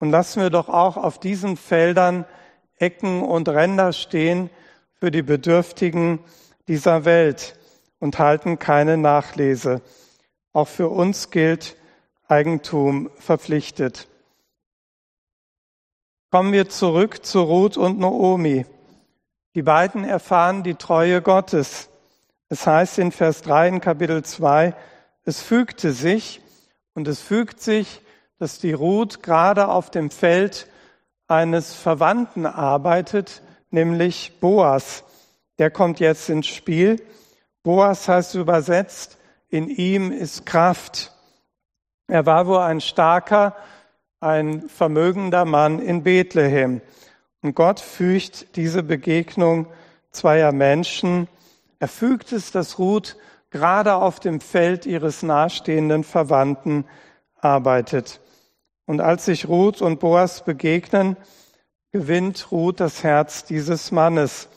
Und 0.00 0.10
lassen 0.10 0.42
wir 0.42 0.50
doch 0.50 0.68
auch 0.68 0.96
auf 0.96 1.20
diesen 1.20 1.56
Feldern 1.56 2.24
Ecken 2.78 3.22
und 3.22 3.48
Ränder 3.48 3.92
stehen 3.92 4.50
für 4.94 5.10
die 5.10 5.22
Bedürftigen 5.22 6.18
dieser 6.66 7.04
Welt 7.04 7.56
und 7.98 8.18
halten 8.18 8.58
keine 8.58 8.96
Nachlese. 8.96 9.82
Auch 10.52 10.68
für 10.68 10.88
uns 10.88 11.30
gilt 11.30 11.76
Eigentum 12.26 13.10
verpflichtet. 13.16 14.08
Kommen 16.30 16.52
wir 16.52 16.68
zurück 16.68 17.24
zu 17.24 17.42
Ruth 17.42 17.76
und 17.76 17.98
Noomi. 17.98 18.64
Die 19.54 19.62
beiden 19.62 20.04
erfahren 20.04 20.62
die 20.62 20.76
Treue 20.76 21.22
Gottes. 21.22 21.90
Es 22.48 22.66
heißt 22.66 22.98
in 22.98 23.12
Vers 23.12 23.42
3 23.42 23.68
in 23.68 23.80
Kapitel 23.80 24.24
2, 24.24 24.74
es 25.24 25.42
fügte 25.42 25.92
sich 25.92 26.40
und 26.94 27.06
es 27.06 27.20
fügt 27.20 27.60
sich, 27.60 28.00
dass 28.40 28.58
die 28.58 28.72
Ruth 28.72 29.22
gerade 29.22 29.68
auf 29.68 29.90
dem 29.92 30.10
Feld 30.10 30.66
eines 31.28 31.72
Verwandten 31.72 32.44
arbeitet, 32.44 33.42
nämlich 33.70 34.40
Boas. 34.40 35.04
Der 35.60 35.70
kommt 35.70 36.00
jetzt 36.00 36.28
ins 36.28 36.48
Spiel. 36.48 37.00
Boas 37.62 38.08
heißt 38.08 38.34
übersetzt, 38.34 39.16
in 39.48 39.68
ihm 39.68 40.10
ist 40.10 40.44
Kraft. 40.44 41.12
Er 42.08 42.26
war 42.26 42.48
wohl 42.48 42.58
ein 42.58 42.80
starker, 42.80 43.54
ein 44.18 44.68
vermögender 44.68 45.44
Mann 45.44 45.78
in 45.78 46.02
Bethlehem. 46.02 46.80
Und 47.42 47.54
Gott 47.54 47.78
fügt 47.78 48.56
diese 48.56 48.82
Begegnung 48.82 49.66
zweier 50.10 50.50
Menschen 50.50 51.28
er 51.80 51.88
fügt 51.88 52.30
es, 52.32 52.52
dass 52.52 52.78
Ruth 52.78 53.16
gerade 53.48 53.94
auf 53.94 54.20
dem 54.20 54.40
Feld 54.40 54.84
ihres 54.84 55.22
nahestehenden 55.22 56.04
Verwandten 56.04 56.84
arbeitet. 57.40 58.20
Und 58.90 59.00
als 59.00 59.26
sich 59.26 59.46
Ruth 59.46 59.82
und 59.82 60.00
Boas 60.00 60.44
begegnen, 60.44 61.16
gewinnt 61.92 62.50
Ruth 62.50 62.80
das 62.80 63.04
Herz 63.04 63.44
dieses 63.44 63.92
Mannes. 63.92 64.48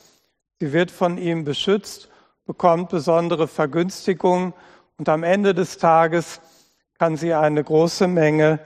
Sie 0.60 0.74
wird 0.74 0.90
von 0.90 1.20
ihm 1.20 1.44
beschützt, 1.44 2.10
bekommt 2.48 2.90
besondere 2.90 3.48
Vergünstigung 3.48 4.56
und 4.98 5.08
am 5.08 5.22
Ende 5.22 5.54
des 5.54 5.78
Tages 5.78 6.42
kann 6.98 7.16
sie 7.16 7.36
eine 7.36 7.64
große 7.64 8.08
Menge 8.08 8.58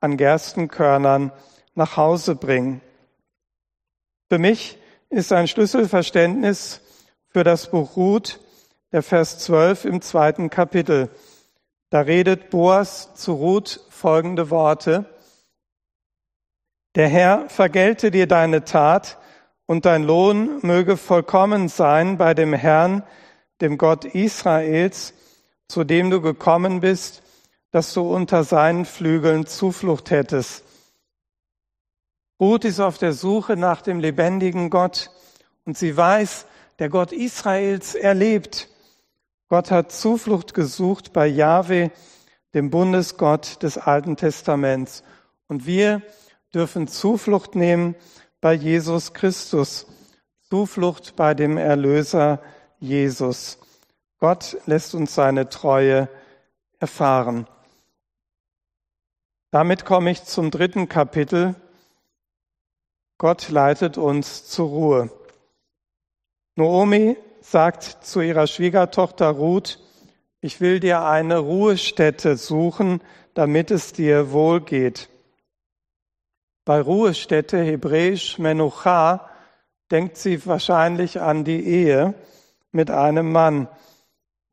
an 0.00 0.18
Gerstenkörnern 0.18 1.32
nach 1.74 1.96
Hause 1.96 2.34
bringen. 2.34 2.82
Für 4.28 4.38
mich 4.38 4.76
ist 5.08 5.32
ein 5.32 5.48
Schlüsselverständnis 5.48 6.82
für 7.28 7.44
das 7.44 7.70
Buch 7.70 7.96
Ruth, 7.96 8.40
der 8.92 9.02
Vers 9.02 9.38
12 9.38 9.86
im 9.86 10.02
zweiten 10.02 10.50
Kapitel. 10.50 11.08
Da 11.90 12.00
redet 12.00 12.50
Boas 12.50 13.14
zu 13.14 13.32
Ruth 13.32 13.80
folgende 13.88 14.50
Worte. 14.50 15.06
Der 16.94 17.08
Herr 17.08 17.48
vergelte 17.48 18.10
dir 18.10 18.26
deine 18.26 18.64
Tat 18.64 19.16
und 19.64 19.86
dein 19.86 20.04
Lohn 20.04 20.58
möge 20.62 20.98
vollkommen 20.98 21.68
sein 21.68 22.18
bei 22.18 22.34
dem 22.34 22.52
Herrn, 22.52 23.02
dem 23.62 23.78
Gott 23.78 24.04
Israels, 24.04 25.14
zu 25.66 25.84
dem 25.84 26.10
du 26.10 26.20
gekommen 26.20 26.80
bist, 26.80 27.22
dass 27.70 27.94
du 27.94 28.02
unter 28.14 28.44
seinen 28.44 28.84
Flügeln 28.84 29.46
Zuflucht 29.46 30.10
hättest. 30.10 30.64
Ruth 32.40 32.64
ist 32.64 32.80
auf 32.80 32.98
der 32.98 33.14
Suche 33.14 33.56
nach 33.56 33.80
dem 33.82 33.98
lebendigen 33.98 34.70
Gott 34.70 35.10
und 35.64 35.76
sie 35.76 35.96
weiß, 35.96 36.46
der 36.78 36.88
Gott 36.88 37.12
Israels, 37.12 37.94
erlebt. 37.94 38.68
Gott 39.48 39.70
hat 39.70 39.92
Zuflucht 39.92 40.52
gesucht 40.52 41.12
bei 41.12 41.26
Jahwe, 41.26 41.90
dem 42.54 42.70
Bundesgott 42.70 43.62
des 43.62 43.78
Alten 43.78 44.16
Testaments. 44.16 45.02
Und 45.46 45.66
wir 45.66 46.02
dürfen 46.54 46.86
Zuflucht 46.86 47.54
nehmen 47.54 47.94
bei 48.40 48.52
Jesus 48.52 49.14
Christus, 49.14 49.86
Zuflucht 50.48 51.16
bei 51.16 51.34
dem 51.34 51.56
Erlöser 51.56 52.42
Jesus. 52.78 53.58
Gott 54.18 54.58
lässt 54.66 54.94
uns 54.94 55.14
seine 55.14 55.48
Treue 55.48 56.08
erfahren. 56.78 57.46
Damit 59.50 59.84
komme 59.84 60.10
ich 60.10 60.24
zum 60.24 60.50
dritten 60.50 60.88
Kapitel. 60.88 61.54
Gott 63.16 63.48
leitet 63.48 63.96
uns 63.96 64.46
zur 64.46 64.68
Ruhe. 64.68 65.10
Noomi 66.54 67.16
sagt 67.50 68.04
zu 68.04 68.20
ihrer 68.20 68.46
Schwiegertochter 68.46 69.28
Ruth, 69.30 69.78
ich 70.40 70.60
will 70.60 70.80
dir 70.80 71.04
eine 71.04 71.38
Ruhestätte 71.38 72.36
suchen, 72.36 73.00
damit 73.32 73.70
es 73.70 73.94
dir 73.94 74.32
wohl 74.32 74.60
geht. 74.60 75.08
Bei 76.66 76.80
Ruhestätte, 76.80 77.58
hebräisch 77.58 78.38
Menucha, 78.38 79.30
denkt 79.90 80.18
sie 80.18 80.44
wahrscheinlich 80.44 81.22
an 81.22 81.44
die 81.44 81.66
Ehe 81.66 82.12
mit 82.70 82.90
einem 82.90 83.32
Mann. 83.32 83.68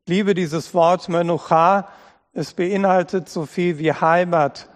Ich 0.04 0.08
liebe 0.08 0.32
dieses 0.32 0.72
Wort 0.72 1.10
Menucha. 1.10 1.88
Es 2.32 2.54
beinhaltet 2.54 3.28
so 3.28 3.44
viel 3.44 3.78
wie 3.78 3.92
Heimat, 3.92 4.70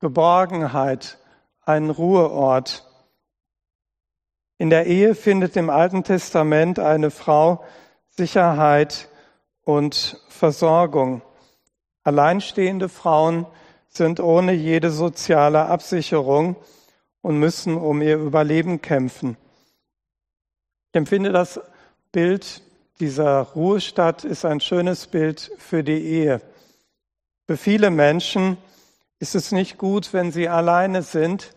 Geborgenheit, 0.00 1.16
ein 1.64 1.88
Ruheort. 1.88 2.84
In 4.62 4.70
der 4.70 4.86
Ehe 4.86 5.16
findet 5.16 5.56
im 5.56 5.70
Alten 5.70 6.04
Testament 6.04 6.78
eine 6.78 7.10
Frau 7.10 7.64
Sicherheit 8.10 9.08
und 9.64 10.22
Versorgung. 10.28 11.20
Alleinstehende 12.04 12.88
Frauen 12.88 13.44
sind 13.88 14.20
ohne 14.20 14.52
jede 14.52 14.92
soziale 14.92 15.66
Absicherung 15.66 16.54
und 17.22 17.40
müssen 17.40 17.76
um 17.76 18.02
ihr 18.02 18.18
Überleben 18.18 18.80
kämpfen. 18.80 19.36
Ich 20.92 20.96
empfinde 20.96 21.32
das 21.32 21.60
Bild 22.12 22.62
dieser 23.00 23.40
Ruhestadt 23.40 24.22
ist 24.22 24.44
ein 24.44 24.60
schönes 24.60 25.08
Bild 25.08 25.50
für 25.58 25.82
die 25.82 26.04
Ehe. 26.04 26.40
Für 27.48 27.56
viele 27.56 27.90
Menschen 27.90 28.58
ist 29.18 29.34
es 29.34 29.50
nicht 29.50 29.76
gut, 29.76 30.12
wenn 30.12 30.30
sie 30.30 30.48
alleine 30.48 31.02
sind 31.02 31.52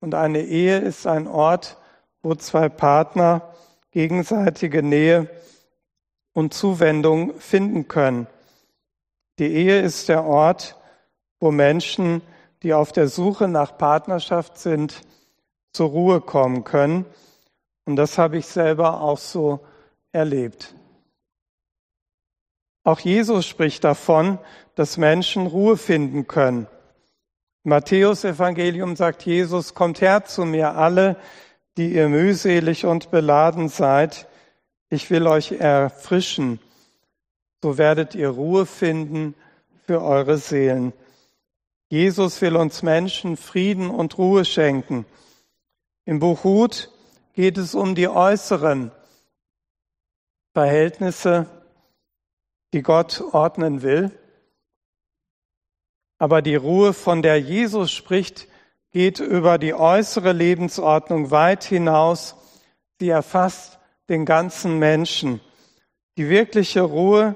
und 0.00 0.14
eine 0.14 0.42
Ehe 0.42 0.76
ist 0.76 1.06
ein 1.06 1.26
Ort, 1.26 1.78
wo 2.24 2.34
zwei 2.34 2.68
Partner 2.68 3.54
gegenseitige 3.92 4.82
Nähe 4.82 5.28
und 6.32 6.54
Zuwendung 6.54 7.38
finden 7.38 7.86
können. 7.86 8.26
Die 9.38 9.52
Ehe 9.52 9.80
ist 9.80 10.08
der 10.08 10.24
Ort, 10.24 10.76
wo 11.38 11.50
Menschen, 11.50 12.22
die 12.62 12.72
auf 12.72 12.92
der 12.92 13.08
Suche 13.08 13.46
nach 13.46 13.76
Partnerschaft 13.76 14.58
sind, 14.58 15.02
zur 15.72 15.90
Ruhe 15.90 16.20
kommen 16.20 16.64
können. 16.64 17.04
Und 17.84 17.96
das 17.96 18.16
habe 18.16 18.38
ich 18.38 18.46
selber 18.46 19.02
auch 19.02 19.18
so 19.18 19.60
erlebt. 20.12 20.74
Auch 22.84 23.00
Jesus 23.00 23.46
spricht 23.46 23.84
davon, 23.84 24.38
dass 24.76 24.96
Menschen 24.96 25.46
Ruhe 25.46 25.76
finden 25.76 26.26
können. 26.26 26.68
Matthäus 27.64 28.24
Evangelium 28.24 28.96
sagt 28.96 29.24
Jesus, 29.24 29.74
kommt 29.74 30.00
her 30.00 30.24
zu 30.24 30.44
mir 30.44 30.74
alle, 30.74 31.16
die 31.76 31.94
ihr 31.94 32.08
mühselig 32.08 32.86
und 32.86 33.10
beladen 33.10 33.68
seid, 33.68 34.28
ich 34.90 35.10
will 35.10 35.26
euch 35.26 35.52
erfrischen, 35.52 36.60
so 37.62 37.78
werdet 37.78 38.14
ihr 38.14 38.28
Ruhe 38.28 38.66
finden 38.66 39.34
für 39.86 40.02
eure 40.02 40.38
Seelen. 40.38 40.92
Jesus 41.88 42.40
will 42.40 42.56
uns 42.56 42.82
Menschen 42.82 43.36
Frieden 43.36 43.90
und 43.90 44.18
Ruhe 44.18 44.44
schenken. 44.44 45.04
Im 46.04 46.18
Buch 46.18 46.44
Hut 46.44 46.90
geht 47.34 47.58
es 47.58 47.74
um 47.74 47.94
die 47.94 48.08
äußeren 48.08 48.92
Verhältnisse, 50.52 51.46
die 52.72 52.82
Gott 52.82 53.22
ordnen 53.32 53.82
will. 53.82 54.10
Aber 56.18 56.42
die 56.42 56.56
Ruhe, 56.56 56.92
von 56.92 57.22
der 57.22 57.40
Jesus 57.40 57.90
spricht, 57.90 58.48
geht 58.94 59.18
über 59.18 59.58
die 59.58 59.74
äußere 59.74 60.30
Lebensordnung 60.30 61.32
weit 61.32 61.64
hinaus. 61.64 62.36
Sie 63.00 63.08
erfasst 63.08 63.80
den 64.08 64.24
ganzen 64.24 64.78
Menschen. 64.78 65.40
Die 66.16 66.28
wirkliche 66.28 66.82
Ruhe, 66.82 67.34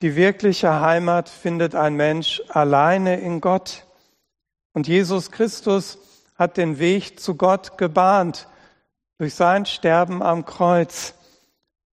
die 0.00 0.14
wirkliche 0.14 0.80
Heimat 0.80 1.28
findet 1.28 1.74
ein 1.74 1.96
Mensch 1.96 2.40
alleine 2.48 3.18
in 3.18 3.40
Gott. 3.40 3.84
Und 4.74 4.86
Jesus 4.86 5.32
Christus 5.32 5.98
hat 6.36 6.56
den 6.56 6.78
Weg 6.78 7.18
zu 7.18 7.34
Gott 7.34 7.78
gebahnt 7.78 8.46
durch 9.18 9.34
sein 9.34 9.66
Sterben 9.66 10.22
am 10.22 10.44
Kreuz, 10.44 11.14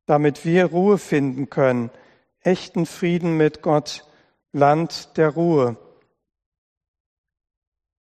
damit 0.06 0.46
wir 0.46 0.66
Ruhe 0.66 1.00
finden 1.00 1.50
können, 1.50 1.90
echten 2.42 2.86
Frieden 2.86 3.38
mit 3.38 3.64
Gott, 3.64 4.06
Land 4.52 5.18
der 5.18 5.30
Ruhe. 5.30 5.78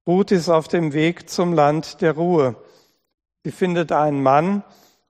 Ruth 0.07 0.33
ist 0.33 0.49
auf 0.49 0.67
dem 0.67 0.93
Weg 0.93 1.31
zum 1.31 1.53
Land 1.53 2.01
der 2.01 2.13
Ruhe. 2.13 2.57
Sie 3.45 3.53
findet 3.53 3.93
einen 3.93 4.23
Mann 4.23 4.65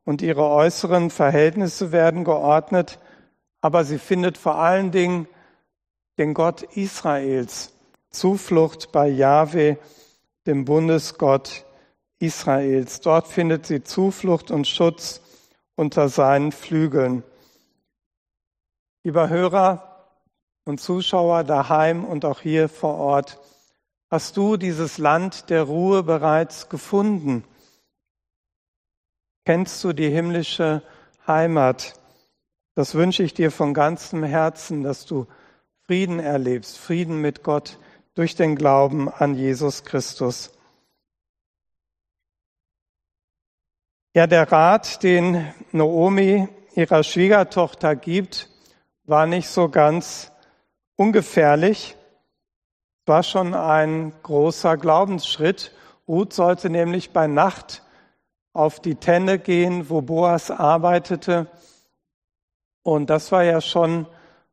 und 0.04 0.20
ihre 0.20 0.48
äußeren 0.48 1.08
Verhältnisse 1.08 1.92
werden 1.92 2.24
geordnet, 2.24 2.98
aber 3.62 3.84
sie 3.84 3.98
findet 3.98 4.36
vor 4.36 4.56
allen 4.56 4.90
Dingen 4.90 5.28
den 6.18 6.34
Gott 6.34 6.62
Israels, 6.76 7.72
Zuflucht 8.10 8.92
bei 8.92 9.08
Jahwe, 9.08 9.78
dem 10.46 10.66
Bundesgott 10.66 11.64
Israels. 12.18 13.00
Dort 13.00 13.28
findet 13.28 13.64
sie 13.64 13.82
Zuflucht 13.82 14.50
und 14.50 14.68
Schutz 14.68 15.22
unter 15.74 16.10
seinen 16.10 16.52
Flügeln. 16.52 17.22
Lieber 19.04 19.30
Hörer 19.30 20.06
und 20.64 20.80
Zuschauer 20.80 21.44
daheim 21.44 22.04
und 22.04 22.26
auch 22.26 22.40
hier 22.40 22.68
vor 22.68 22.96
Ort, 22.98 23.38
Hast 24.12 24.36
du 24.36 24.58
dieses 24.58 24.98
Land 24.98 25.48
der 25.48 25.62
Ruhe 25.62 26.02
bereits 26.02 26.68
gefunden? 26.68 27.44
Kennst 29.46 29.82
du 29.82 29.94
die 29.94 30.10
himmlische 30.10 30.82
Heimat? 31.26 31.94
Das 32.74 32.94
wünsche 32.94 33.22
ich 33.22 33.32
dir 33.32 33.50
von 33.50 33.72
ganzem 33.72 34.22
Herzen, 34.22 34.82
dass 34.82 35.06
du 35.06 35.26
Frieden 35.86 36.20
erlebst, 36.20 36.76
Frieden 36.76 37.22
mit 37.22 37.42
Gott 37.42 37.78
durch 38.12 38.34
den 38.34 38.54
Glauben 38.54 39.08
an 39.08 39.34
Jesus 39.34 39.82
Christus. 39.82 40.52
Ja, 44.12 44.26
der 44.26 44.52
Rat, 44.52 45.02
den 45.02 45.54
Naomi 45.72 46.50
ihrer 46.74 47.02
Schwiegertochter 47.02 47.96
gibt, 47.96 48.50
war 49.04 49.24
nicht 49.24 49.48
so 49.48 49.70
ganz 49.70 50.30
ungefährlich 50.96 51.96
war 53.06 53.22
schon 53.22 53.54
ein 53.54 54.12
großer 54.22 54.76
Glaubensschritt. 54.76 55.72
Ruth 56.06 56.32
sollte 56.32 56.70
nämlich 56.70 57.12
bei 57.12 57.26
Nacht 57.26 57.82
auf 58.52 58.80
die 58.80 58.94
Tenne 58.94 59.38
gehen, 59.38 59.88
wo 59.88 60.02
Boas 60.02 60.50
arbeitete. 60.50 61.46
Und 62.82 63.10
das 63.10 63.32
war 63.32 63.42
ja 63.42 63.60
schon 63.60 64.06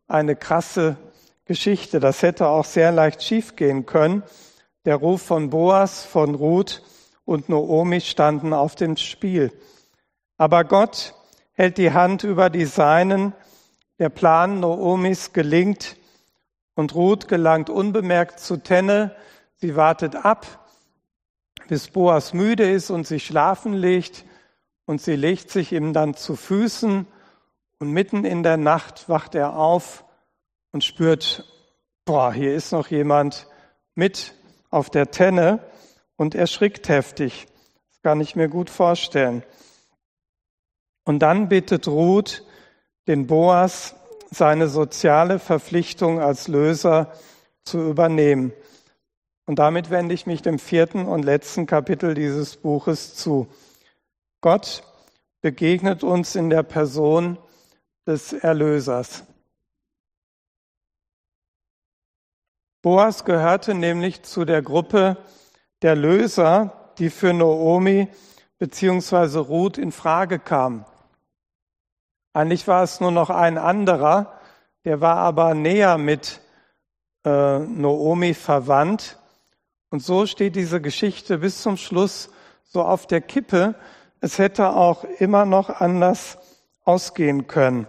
eine 0.07 0.35
krasse 0.35 0.97
Geschichte. 1.45 1.99
Das 1.99 2.21
hätte 2.21 2.47
auch 2.47 2.65
sehr 2.65 2.91
leicht 2.91 3.23
schiefgehen 3.23 3.85
können. 3.85 4.23
Der 4.85 4.95
Ruf 4.95 5.21
von 5.21 5.49
Boas, 5.49 6.03
von 6.03 6.35
Ruth 6.35 6.81
und 7.25 7.49
Noomi 7.49 8.01
standen 8.01 8.53
auf 8.53 8.75
dem 8.75 8.97
Spiel. 8.97 9.51
Aber 10.38 10.63
Gott 10.63 11.13
hält 11.51 11.77
die 11.77 11.91
Hand 11.91 12.23
über 12.23 12.49
die 12.49 12.65
Seinen. 12.65 13.33
Der 13.99 14.09
Plan 14.09 14.62
Noomis 14.62 15.33
gelingt 15.33 15.98
und 16.79 16.95
Ruth 16.95 17.27
gelangt 17.27 17.69
unbemerkt 17.69 18.39
zu 18.39 18.55
Tenne. 18.55 19.13
Sie 19.55 19.75
wartet 19.75 20.15
ab, 20.15 20.65
bis 21.67 21.89
Boas 21.89 22.33
müde 22.33 22.71
ist 22.71 22.89
und 22.89 23.05
sich 23.05 23.25
schlafen 23.25 23.73
legt. 23.73 24.23
Und 24.85 25.01
sie 25.01 25.17
legt 25.17 25.51
sich 25.51 25.73
ihm 25.73 25.91
dann 25.91 26.13
zu 26.13 26.37
Füßen. 26.37 27.05
Und 27.79 27.91
mitten 27.91 28.23
in 28.23 28.43
der 28.43 28.55
Nacht 28.55 29.09
wacht 29.09 29.35
er 29.35 29.57
auf 29.57 30.05
und 30.71 30.85
spürt, 30.85 31.43
boah, 32.05 32.31
hier 32.31 32.55
ist 32.55 32.71
noch 32.71 32.87
jemand 32.87 33.47
mit 33.93 34.33
auf 34.69 34.89
der 34.89 35.11
Tenne. 35.11 35.59
Und 36.15 36.33
er 36.33 36.47
schrickt 36.47 36.87
heftig. 36.87 37.47
Das 37.89 38.01
kann 38.03 38.21
ich 38.21 38.37
mir 38.37 38.47
gut 38.47 38.69
vorstellen. 38.69 39.43
Und 41.03 41.19
dann 41.19 41.49
bittet 41.49 41.89
Ruth 41.89 42.45
den 43.05 43.27
Boas, 43.27 43.95
seine 44.31 44.67
soziale 44.67 45.39
Verpflichtung 45.39 46.19
als 46.19 46.47
Löser 46.47 47.11
zu 47.63 47.79
übernehmen. 47.79 48.53
Und 49.45 49.59
damit 49.59 49.89
wende 49.89 50.13
ich 50.13 50.25
mich 50.25 50.41
dem 50.41 50.59
vierten 50.59 51.07
und 51.07 51.23
letzten 51.23 51.65
Kapitel 51.65 52.13
dieses 52.13 52.57
Buches 52.57 53.15
zu. 53.15 53.47
Gott 54.41 54.83
begegnet 55.41 56.03
uns 56.03 56.35
in 56.35 56.49
der 56.49 56.63
Person 56.63 57.37
des 58.05 58.33
Erlösers. 58.33 59.23
Boas 62.81 63.25
gehörte 63.25 63.73
nämlich 63.73 64.23
zu 64.23 64.45
der 64.45 64.61
Gruppe 64.61 65.17
der 65.81 65.95
Löser, 65.95 66.93
die 66.97 67.09
für 67.09 67.33
Noomi 67.33 68.07
bzw. 68.57 69.39
Ruth 69.39 69.77
in 69.77 69.91
Frage 69.91 70.39
kam. 70.39 70.85
Eigentlich 72.39 72.69
war 72.69 72.84
es 72.84 73.02
nur 73.02 73.12
noch 73.12 73.30
ein 73.30 73.58
anderer, 73.58 74.32
der 74.86 75.02
war 75.02 75.17
aber 75.17 75.56
näher 75.56 75.97
mit 75.97 76.39
äh, 77.25 77.60
Noomi 77.60 78.34
verwandt. 78.34 79.19
Und 79.89 80.02
so 80.02 80.25
steht 80.25 80.56
diese 80.56 80.80
Geschichte 80.80 81.39
bis 81.39 81.62
zum 81.62 81.75
Schluss 81.75 82.30
so 82.63 82.82
auf 82.82 83.08
der 83.08 83.19
Kippe. 83.19 83.75
Es 84.21 84.38
hätte 84.38 84.69
auch 84.69 85.04
immer 85.04 85.43
noch 85.43 85.69
anders 85.69 86.38
ausgehen 86.86 87.47
können. 87.47 87.88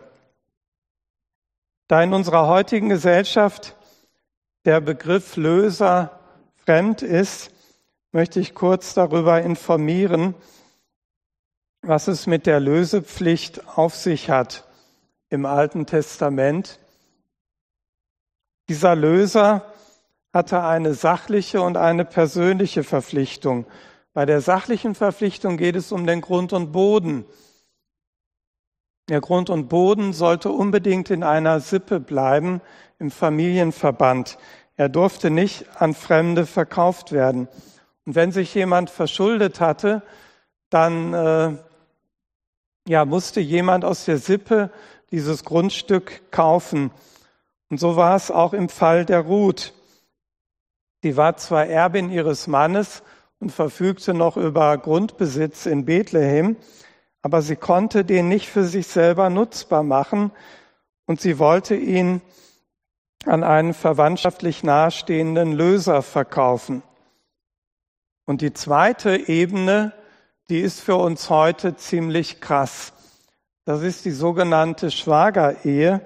Da 1.86 2.02
in 2.02 2.12
unserer 2.12 2.48
heutigen 2.48 2.88
Gesellschaft 2.88 3.76
der 4.64 4.80
Begriff 4.80 5.36
Löser 5.36 6.18
fremd 6.56 7.02
ist, 7.02 7.52
möchte 8.10 8.40
ich 8.40 8.56
kurz 8.56 8.94
darüber 8.94 9.42
informieren, 9.42 10.34
was 11.82 12.08
es 12.08 12.26
mit 12.26 12.46
der 12.46 12.60
Lösepflicht 12.60 13.66
auf 13.76 13.94
sich 13.94 14.30
hat 14.30 14.64
im 15.28 15.46
Alten 15.46 15.86
Testament. 15.86 16.78
Dieser 18.68 18.94
Löser 18.94 19.64
hatte 20.32 20.62
eine 20.62 20.94
sachliche 20.94 21.62
und 21.62 21.76
eine 21.76 22.04
persönliche 22.04 22.84
Verpflichtung. 22.84 23.66
Bei 24.12 24.26
der 24.26 24.40
sachlichen 24.40 24.94
Verpflichtung 24.94 25.56
geht 25.56 25.76
es 25.76 25.92
um 25.92 26.06
den 26.06 26.20
Grund 26.20 26.52
und 26.52 26.72
Boden. 26.72 27.24
Der 29.08 29.20
Grund 29.20 29.50
und 29.50 29.68
Boden 29.68 30.12
sollte 30.12 30.50
unbedingt 30.50 31.10
in 31.10 31.24
einer 31.24 31.60
Sippe 31.60 31.98
bleiben, 31.98 32.60
im 32.98 33.10
Familienverband. 33.10 34.38
Er 34.76 34.88
durfte 34.88 35.30
nicht 35.30 35.80
an 35.80 35.94
Fremde 35.94 36.46
verkauft 36.46 37.10
werden. 37.10 37.48
Und 38.04 38.14
wenn 38.14 38.30
sich 38.30 38.54
jemand 38.54 38.90
verschuldet 38.90 39.60
hatte, 39.60 40.02
dann 40.70 41.12
äh, 41.12 41.56
ja, 42.90 43.04
musste 43.04 43.38
jemand 43.38 43.84
aus 43.84 44.04
der 44.04 44.18
Sippe 44.18 44.68
dieses 45.12 45.44
Grundstück 45.44 46.32
kaufen. 46.32 46.90
Und 47.68 47.78
so 47.78 47.94
war 47.94 48.16
es 48.16 48.32
auch 48.32 48.52
im 48.52 48.68
Fall 48.68 49.04
der 49.04 49.20
Ruth. 49.20 49.72
Sie 51.00 51.16
war 51.16 51.36
zwar 51.36 51.66
Erbin 51.66 52.10
ihres 52.10 52.48
Mannes 52.48 53.04
und 53.38 53.52
verfügte 53.52 54.12
noch 54.12 54.36
über 54.36 54.76
Grundbesitz 54.76 55.66
in 55.66 55.84
Bethlehem, 55.84 56.56
aber 57.22 57.42
sie 57.42 57.54
konnte 57.54 58.04
den 58.04 58.28
nicht 58.28 58.48
für 58.48 58.64
sich 58.64 58.88
selber 58.88 59.30
nutzbar 59.30 59.84
machen 59.84 60.32
und 61.06 61.20
sie 61.20 61.38
wollte 61.38 61.76
ihn 61.76 62.20
an 63.24 63.44
einen 63.44 63.72
verwandtschaftlich 63.72 64.64
nahestehenden 64.64 65.52
Löser 65.52 66.02
verkaufen. 66.02 66.82
Und 68.26 68.40
die 68.40 68.52
zweite 68.52 69.28
Ebene 69.28 69.92
die 70.50 70.60
ist 70.60 70.80
für 70.80 70.96
uns 70.96 71.30
heute 71.30 71.76
ziemlich 71.76 72.40
krass. 72.40 72.92
Das 73.64 73.82
ist 73.82 74.04
die 74.04 74.10
sogenannte 74.10 74.90
Schwagerehe. 74.90 76.00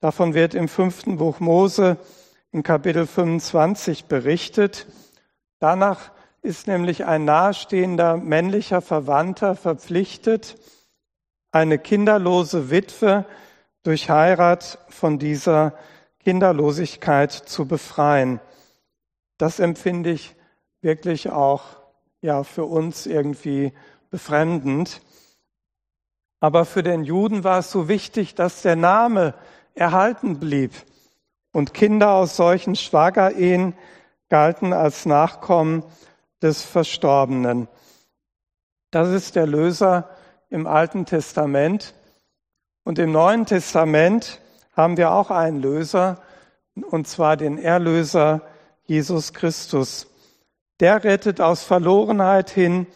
Davon 0.00 0.34
wird 0.34 0.54
im 0.56 0.66
fünften 0.66 1.18
Buch 1.18 1.38
Mose 1.38 1.96
in 2.50 2.64
Kapitel 2.64 3.06
25 3.06 4.06
berichtet. 4.06 4.88
Danach 5.60 6.10
ist 6.42 6.66
nämlich 6.66 7.04
ein 7.04 7.24
nahestehender 7.24 8.16
männlicher 8.16 8.80
Verwandter 8.80 9.54
verpflichtet, 9.54 10.56
eine 11.52 11.78
kinderlose 11.78 12.70
Witwe 12.70 13.24
durch 13.84 14.10
Heirat 14.10 14.80
von 14.88 15.20
dieser 15.20 15.74
Kinderlosigkeit 16.24 17.30
zu 17.30 17.66
befreien. 17.66 18.40
Das 19.38 19.60
empfinde 19.60 20.10
ich 20.10 20.34
wirklich 20.80 21.30
auch 21.30 21.85
ja 22.26 22.42
für 22.44 22.64
uns 22.64 23.06
irgendwie 23.06 23.72
befremdend. 24.10 25.00
Aber 26.40 26.66
für 26.66 26.82
den 26.82 27.04
Juden 27.04 27.44
war 27.44 27.60
es 27.60 27.70
so 27.70 27.88
wichtig, 27.88 28.34
dass 28.34 28.62
der 28.62 28.76
Name 28.76 29.32
erhalten 29.74 30.38
blieb. 30.38 30.72
Und 31.52 31.72
Kinder 31.72 32.10
aus 32.10 32.36
solchen 32.36 32.76
Schwagerehen 32.76 33.74
galten 34.28 34.74
als 34.74 35.06
Nachkommen 35.06 35.84
des 36.42 36.62
Verstorbenen. 36.62 37.68
Das 38.90 39.08
ist 39.08 39.36
der 39.36 39.46
Löser 39.46 40.10
im 40.50 40.66
Alten 40.66 41.06
Testament. 41.06 41.94
Und 42.84 42.98
im 42.98 43.12
Neuen 43.12 43.46
Testament 43.46 44.40
haben 44.76 44.96
wir 44.96 45.12
auch 45.12 45.30
einen 45.30 45.62
Löser, 45.62 46.20
und 46.90 47.08
zwar 47.08 47.38
den 47.38 47.56
Erlöser 47.56 48.42
Jesus 48.84 49.32
Christus. 49.32 50.08
Der 50.80 51.04
rettet 51.04 51.40
aus 51.40 51.62
Verlorenheit 51.62 52.50
hin 52.50 52.86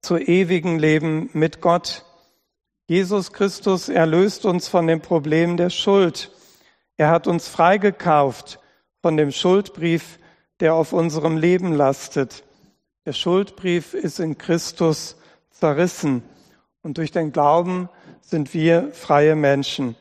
zu 0.00 0.16
ewigen 0.16 0.78
Leben 0.78 1.28
mit 1.32 1.60
Gott. 1.60 2.04
Jesus 2.88 3.32
Christus 3.32 3.88
erlöst 3.88 4.44
uns 4.44 4.68
von 4.68 4.86
dem 4.86 5.00
Problem 5.00 5.56
der 5.56 5.70
Schuld. 5.70 6.32
Er 6.96 7.10
hat 7.10 7.26
uns 7.26 7.46
freigekauft 7.48 8.58
von 9.00 9.16
dem 9.16 9.32
Schuldbrief, 9.32 10.18
der 10.60 10.74
auf 10.74 10.92
unserem 10.92 11.36
Leben 11.36 11.72
lastet. 11.72 12.44
Der 13.04 13.12
Schuldbrief 13.12 13.94
ist 13.94 14.20
in 14.20 14.38
Christus 14.38 15.16
zerrissen 15.50 16.22
und 16.82 16.98
durch 16.98 17.10
den 17.10 17.32
Glauben 17.32 17.88
sind 18.20 18.54
wir 18.54 18.92
freie 18.92 19.36
Menschen. 19.36 19.96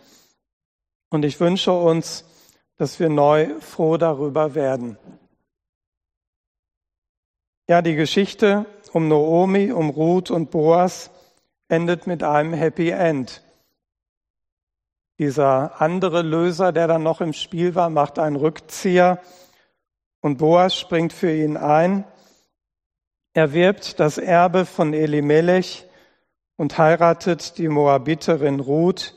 Und 1.10 1.26
ich 1.26 1.40
wünsche 1.40 1.74
uns, 1.74 2.26
dass 2.78 3.00
wir 3.00 3.10
neu 3.10 3.60
froh 3.60 3.98
darüber 3.98 4.56
werden. 4.56 4.98
Ja, 7.72 7.82
die 7.82 7.96
Geschichte 7.96 8.66
um 8.92 9.08
Noomi, 9.08 9.72
um 9.72 9.92
Ruth 9.92 10.30
und 10.30 10.52
Boas 10.52 11.10
endet 11.70 12.06
mit 12.06 12.22
einem 12.22 12.52
Happy 12.52 12.90
End. 12.90 13.42
Dieser 15.18 15.80
andere 15.80 16.22
Löser, 16.22 16.74
der 16.74 16.90
dann 16.90 17.02
noch 17.02 17.22
im 17.22 17.32
Spiel 17.32 17.74
war, 17.74 17.90
macht 17.90 18.20
einen 18.20 18.36
Rückzieher 18.36 19.22
und 20.20 20.38
Boas 20.38 20.78
springt 20.78 21.14
für 21.14 21.34
ihn 21.34 21.56
ein. 21.56 22.04
Er 23.32 23.54
wirbt 23.54 24.02
das 24.02 24.18
Erbe 24.18 24.66
von 24.66 24.94
Elimelech 24.94 25.88
und 26.58 26.78
heiratet 26.78 27.58
die 27.58 27.70
Moabiterin 27.70 28.60
Ruth 28.60 29.16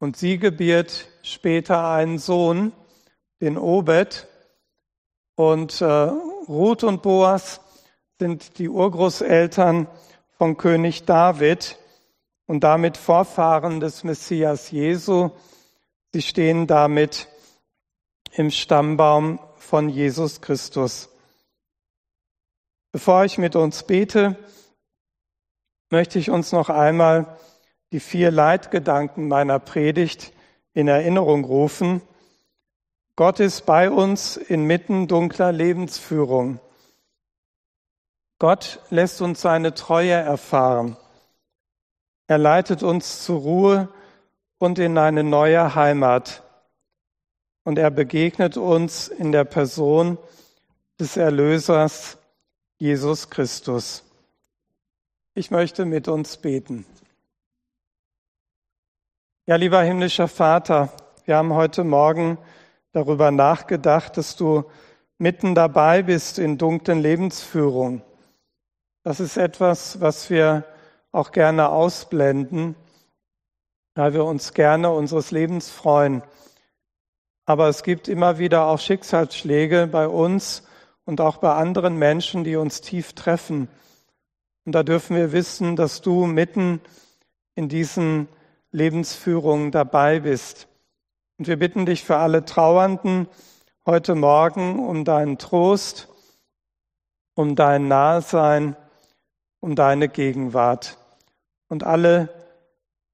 und 0.00 0.16
sie 0.16 0.38
gebiert 0.38 1.08
später 1.22 1.88
einen 1.88 2.18
Sohn, 2.18 2.72
den 3.40 3.56
Obed. 3.56 4.26
Und 5.36 5.80
äh, 5.82 6.10
Ruth 6.48 6.84
und 6.84 7.02
Boas 7.02 7.60
sind 8.18 8.58
die 8.58 8.68
Urgroßeltern 8.68 9.86
von 10.36 10.56
König 10.56 11.04
David 11.04 11.78
und 12.46 12.60
damit 12.60 12.96
Vorfahren 12.96 13.80
des 13.80 14.04
Messias 14.04 14.70
Jesu. 14.70 15.30
Sie 16.12 16.22
stehen 16.22 16.66
damit 16.66 17.28
im 18.32 18.50
Stammbaum 18.50 19.38
von 19.56 19.88
Jesus 19.88 20.40
Christus. 20.40 21.08
Bevor 22.92 23.24
ich 23.24 23.38
mit 23.38 23.56
uns 23.56 23.84
bete, 23.84 24.36
möchte 25.90 26.18
ich 26.18 26.30
uns 26.30 26.52
noch 26.52 26.68
einmal 26.68 27.38
die 27.92 28.00
vier 28.00 28.30
Leitgedanken 28.30 29.28
meiner 29.28 29.58
Predigt 29.58 30.32
in 30.74 30.88
Erinnerung 30.88 31.44
rufen. 31.44 32.02
Gott 33.16 33.38
ist 33.38 33.64
bei 33.64 33.90
uns 33.90 34.36
inmitten 34.36 35.06
dunkler 35.06 35.52
Lebensführung. 35.52 36.58
Gott 38.40 38.80
lässt 38.90 39.22
uns 39.22 39.40
seine 39.40 39.74
Treue 39.74 40.12
erfahren. 40.12 40.96
Er 42.26 42.38
leitet 42.38 42.82
uns 42.82 43.22
zur 43.22 43.40
Ruhe 43.40 43.88
und 44.58 44.80
in 44.80 44.98
eine 44.98 45.22
neue 45.22 45.76
Heimat. 45.76 46.42
Und 47.62 47.78
er 47.78 47.90
begegnet 47.90 48.56
uns 48.56 49.08
in 49.08 49.30
der 49.30 49.44
Person 49.44 50.18
des 50.98 51.16
Erlösers 51.16 52.18
Jesus 52.78 53.30
Christus. 53.30 54.02
Ich 55.34 55.52
möchte 55.52 55.84
mit 55.84 56.08
uns 56.08 56.36
beten. 56.36 56.84
Ja, 59.46 59.56
lieber 59.56 59.82
himmlischer 59.82 60.28
Vater, 60.28 60.92
wir 61.24 61.36
haben 61.36 61.54
heute 61.54 61.84
Morgen 61.84 62.38
darüber 62.94 63.30
nachgedacht, 63.30 64.16
dass 64.16 64.36
du 64.36 64.64
mitten 65.18 65.54
dabei 65.54 66.02
bist 66.02 66.38
in 66.38 66.58
dunklen 66.58 67.00
Lebensführungen. 67.00 68.02
Das 69.02 69.20
ist 69.20 69.36
etwas, 69.36 70.00
was 70.00 70.30
wir 70.30 70.64
auch 71.12 71.32
gerne 71.32 71.68
ausblenden, 71.68 72.76
weil 73.94 74.14
wir 74.14 74.24
uns 74.24 74.54
gerne 74.54 74.90
unseres 74.90 75.30
Lebens 75.30 75.70
freuen. 75.70 76.22
Aber 77.46 77.68
es 77.68 77.82
gibt 77.82 78.08
immer 78.08 78.38
wieder 78.38 78.66
auch 78.66 78.78
Schicksalsschläge 78.78 79.86
bei 79.86 80.08
uns 80.08 80.62
und 81.04 81.20
auch 81.20 81.36
bei 81.38 81.52
anderen 81.52 81.96
Menschen, 81.98 82.44
die 82.44 82.56
uns 82.56 82.80
tief 82.80 83.12
treffen. 83.12 83.68
Und 84.64 84.74
da 84.74 84.82
dürfen 84.82 85.16
wir 85.16 85.32
wissen, 85.32 85.76
dass 85.76 86.00
du 86.00 86.26
mitten 86.26 86.80
in 87.54 87.68
diesen 87.68 88.28
Lebensführung 88.70 89.70
dabei 89.70 90.20
bist. 90.20 90.68
Und 91.38 91.48
wir 91.48 91.58
bitten 91.58 91.86
dich 91.86 92.04
für 92.04 92.16
alle 92.16 92.44
Trauernden 92.44 93.28
heute 93.86 94.14
Morgen 94.14 94.78
um 94.78 95.04
deinen 95.04 95.38
Trost, 95.38 96.08
um 97.34 97.56
dein 97.56 97.88
Nahesein, 97.88 98.76
um 99.60 99.74
deine 99.74 100.08
Gegenwart. 100.08 100.96
Und 101.68 101.84
alle, 101.84 102.28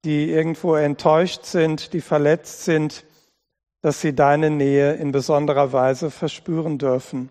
die 0.05 0.31
irgendwo 0.31 0.75
enttäuscht 0.75 1.45
sind, 1.45 1.93
die 1.93 2.01
verletzt 2.01 2.65
sind, 2.65 3.05
dass 3.83 4.01
sie 4.01 4.15
deine 4.15 4.51
Nähe 4.51 4.95
in 4.95 5.13
besonderer 5.13 5.73
Weise 5.73 6.11
verspüren 6.11 6.77
dürfen. 6.77 7.31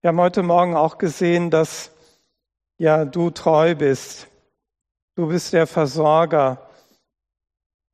Wir 0.00 0.08
haben 0.08 0.20
heute 0.20 0.42
Morgen 0.42 0.74
auch 0.74 0.98
gesehen, 0.98 1.50
dass 1.50 1.92
ja 2.78 3.04
du 3.04 3.30
treu 3.30 3.74
bist, 3.74 4.28
Du 5.18 5.28
bist 5.28 5.54
der 5.54 5.66
Versorger. 5.66 6.65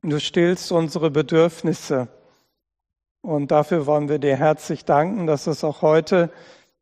Du 0.04 0.18
stillst 0.18 0.72
unsere 0.72 1.12
Bedürfnisse. 1.12 2.08
Und 3.20 3.52
dafür 3.52 3.86
wollen 3.86 4.08
wir 4.08 4.18
dir 4.18 4.36
herzlich 4.36 4.84
danken, 4.84 5.28
dass 5.28 5.46
es 5.46 5.62
auch 5.62 5.80
heute 5.80 6.32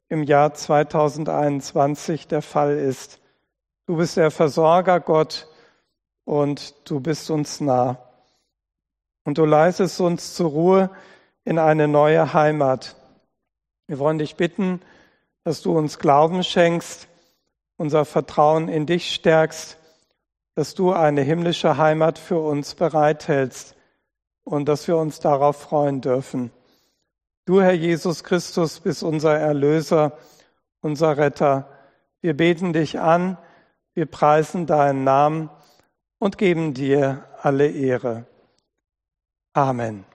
im 0.09 0.23
Jahr 0.23 0.55
2021 0.55 2.29
der 2.29 2.41
Fall 2.41 2.79
ist. 2.79 3.21
Du 3.85 3.99
bist 3.99 4.17
der 4.17 4.31
Versorger, 4.31 5.01
Gott, 5.01 5.49
und 6.25 6.75
du 6.89 7.01
bist 7.01 7.31
uns 7.31 7.61
nah. 7.61 7.99
Und 9.25 9.37
du 9.37 9.45
leistest 9.45 10.01
uns 10.01 10.35
zur 10.35 10.49
Ruhe 10.49 10.91
in 11.45 11.59
eine 11.59 11.89
neue 11.89 12.33
Heimat. 12.33 12.97
Wir 13.87 13.99
wollen 13.99 14.19
dich 14.19 14.37
bitten, 14.37 14.81
dass 15.45 15.61
du 15.61 15.77
uns 15.77 15.99
Glauben 15.99 16.43
schenkst, 16.43 17.07
unser 17.77 18.07
Vertrauen 18.07 18.69
in 18.69 18.87
dich 18.87 19.13
stärkst 19.13 19.77
dass 20.55 20.75
du 20.75 20.93
eine 20.93 21.23
himmlische 21.23 21.77
Heimat 21.77 22.19
für 22.19 22.39
uns 22.39 22.75
bereithältst 22.75 23.77
und 24.45 24.69
dass 24.69 24.89
wir 24.89 24.97
uns 24.97 25.21
darauf 25.21 25.57
freuen 25.57 26.01
dürfen. 26.01 26.51
Du, 27.45 27.61
Herr 27.61 27.73
Jesus 27.73 28.25
Christus, 28.25 28.81
bist 28.81 29.03
unser 29.03 29.39
Erlöser, 29.39 30.19
unser 30.81 31.17
Retter. 31.17 31.69
Wir 32.21 32.37
beten 32.37 32.73
dich 32.73 33.01
an, 33.01 33.39
wir 33.95 34.07
preisen 34.07 34.67
deinen 34.67 35.05
Namen 35.05 35.51
und 36.19 36.39
geben 36.39 36.75
dir 36.75 37.25
alle 37.43 37.69
Ehre. 37.69 38.27
Amen. 39.53 40.10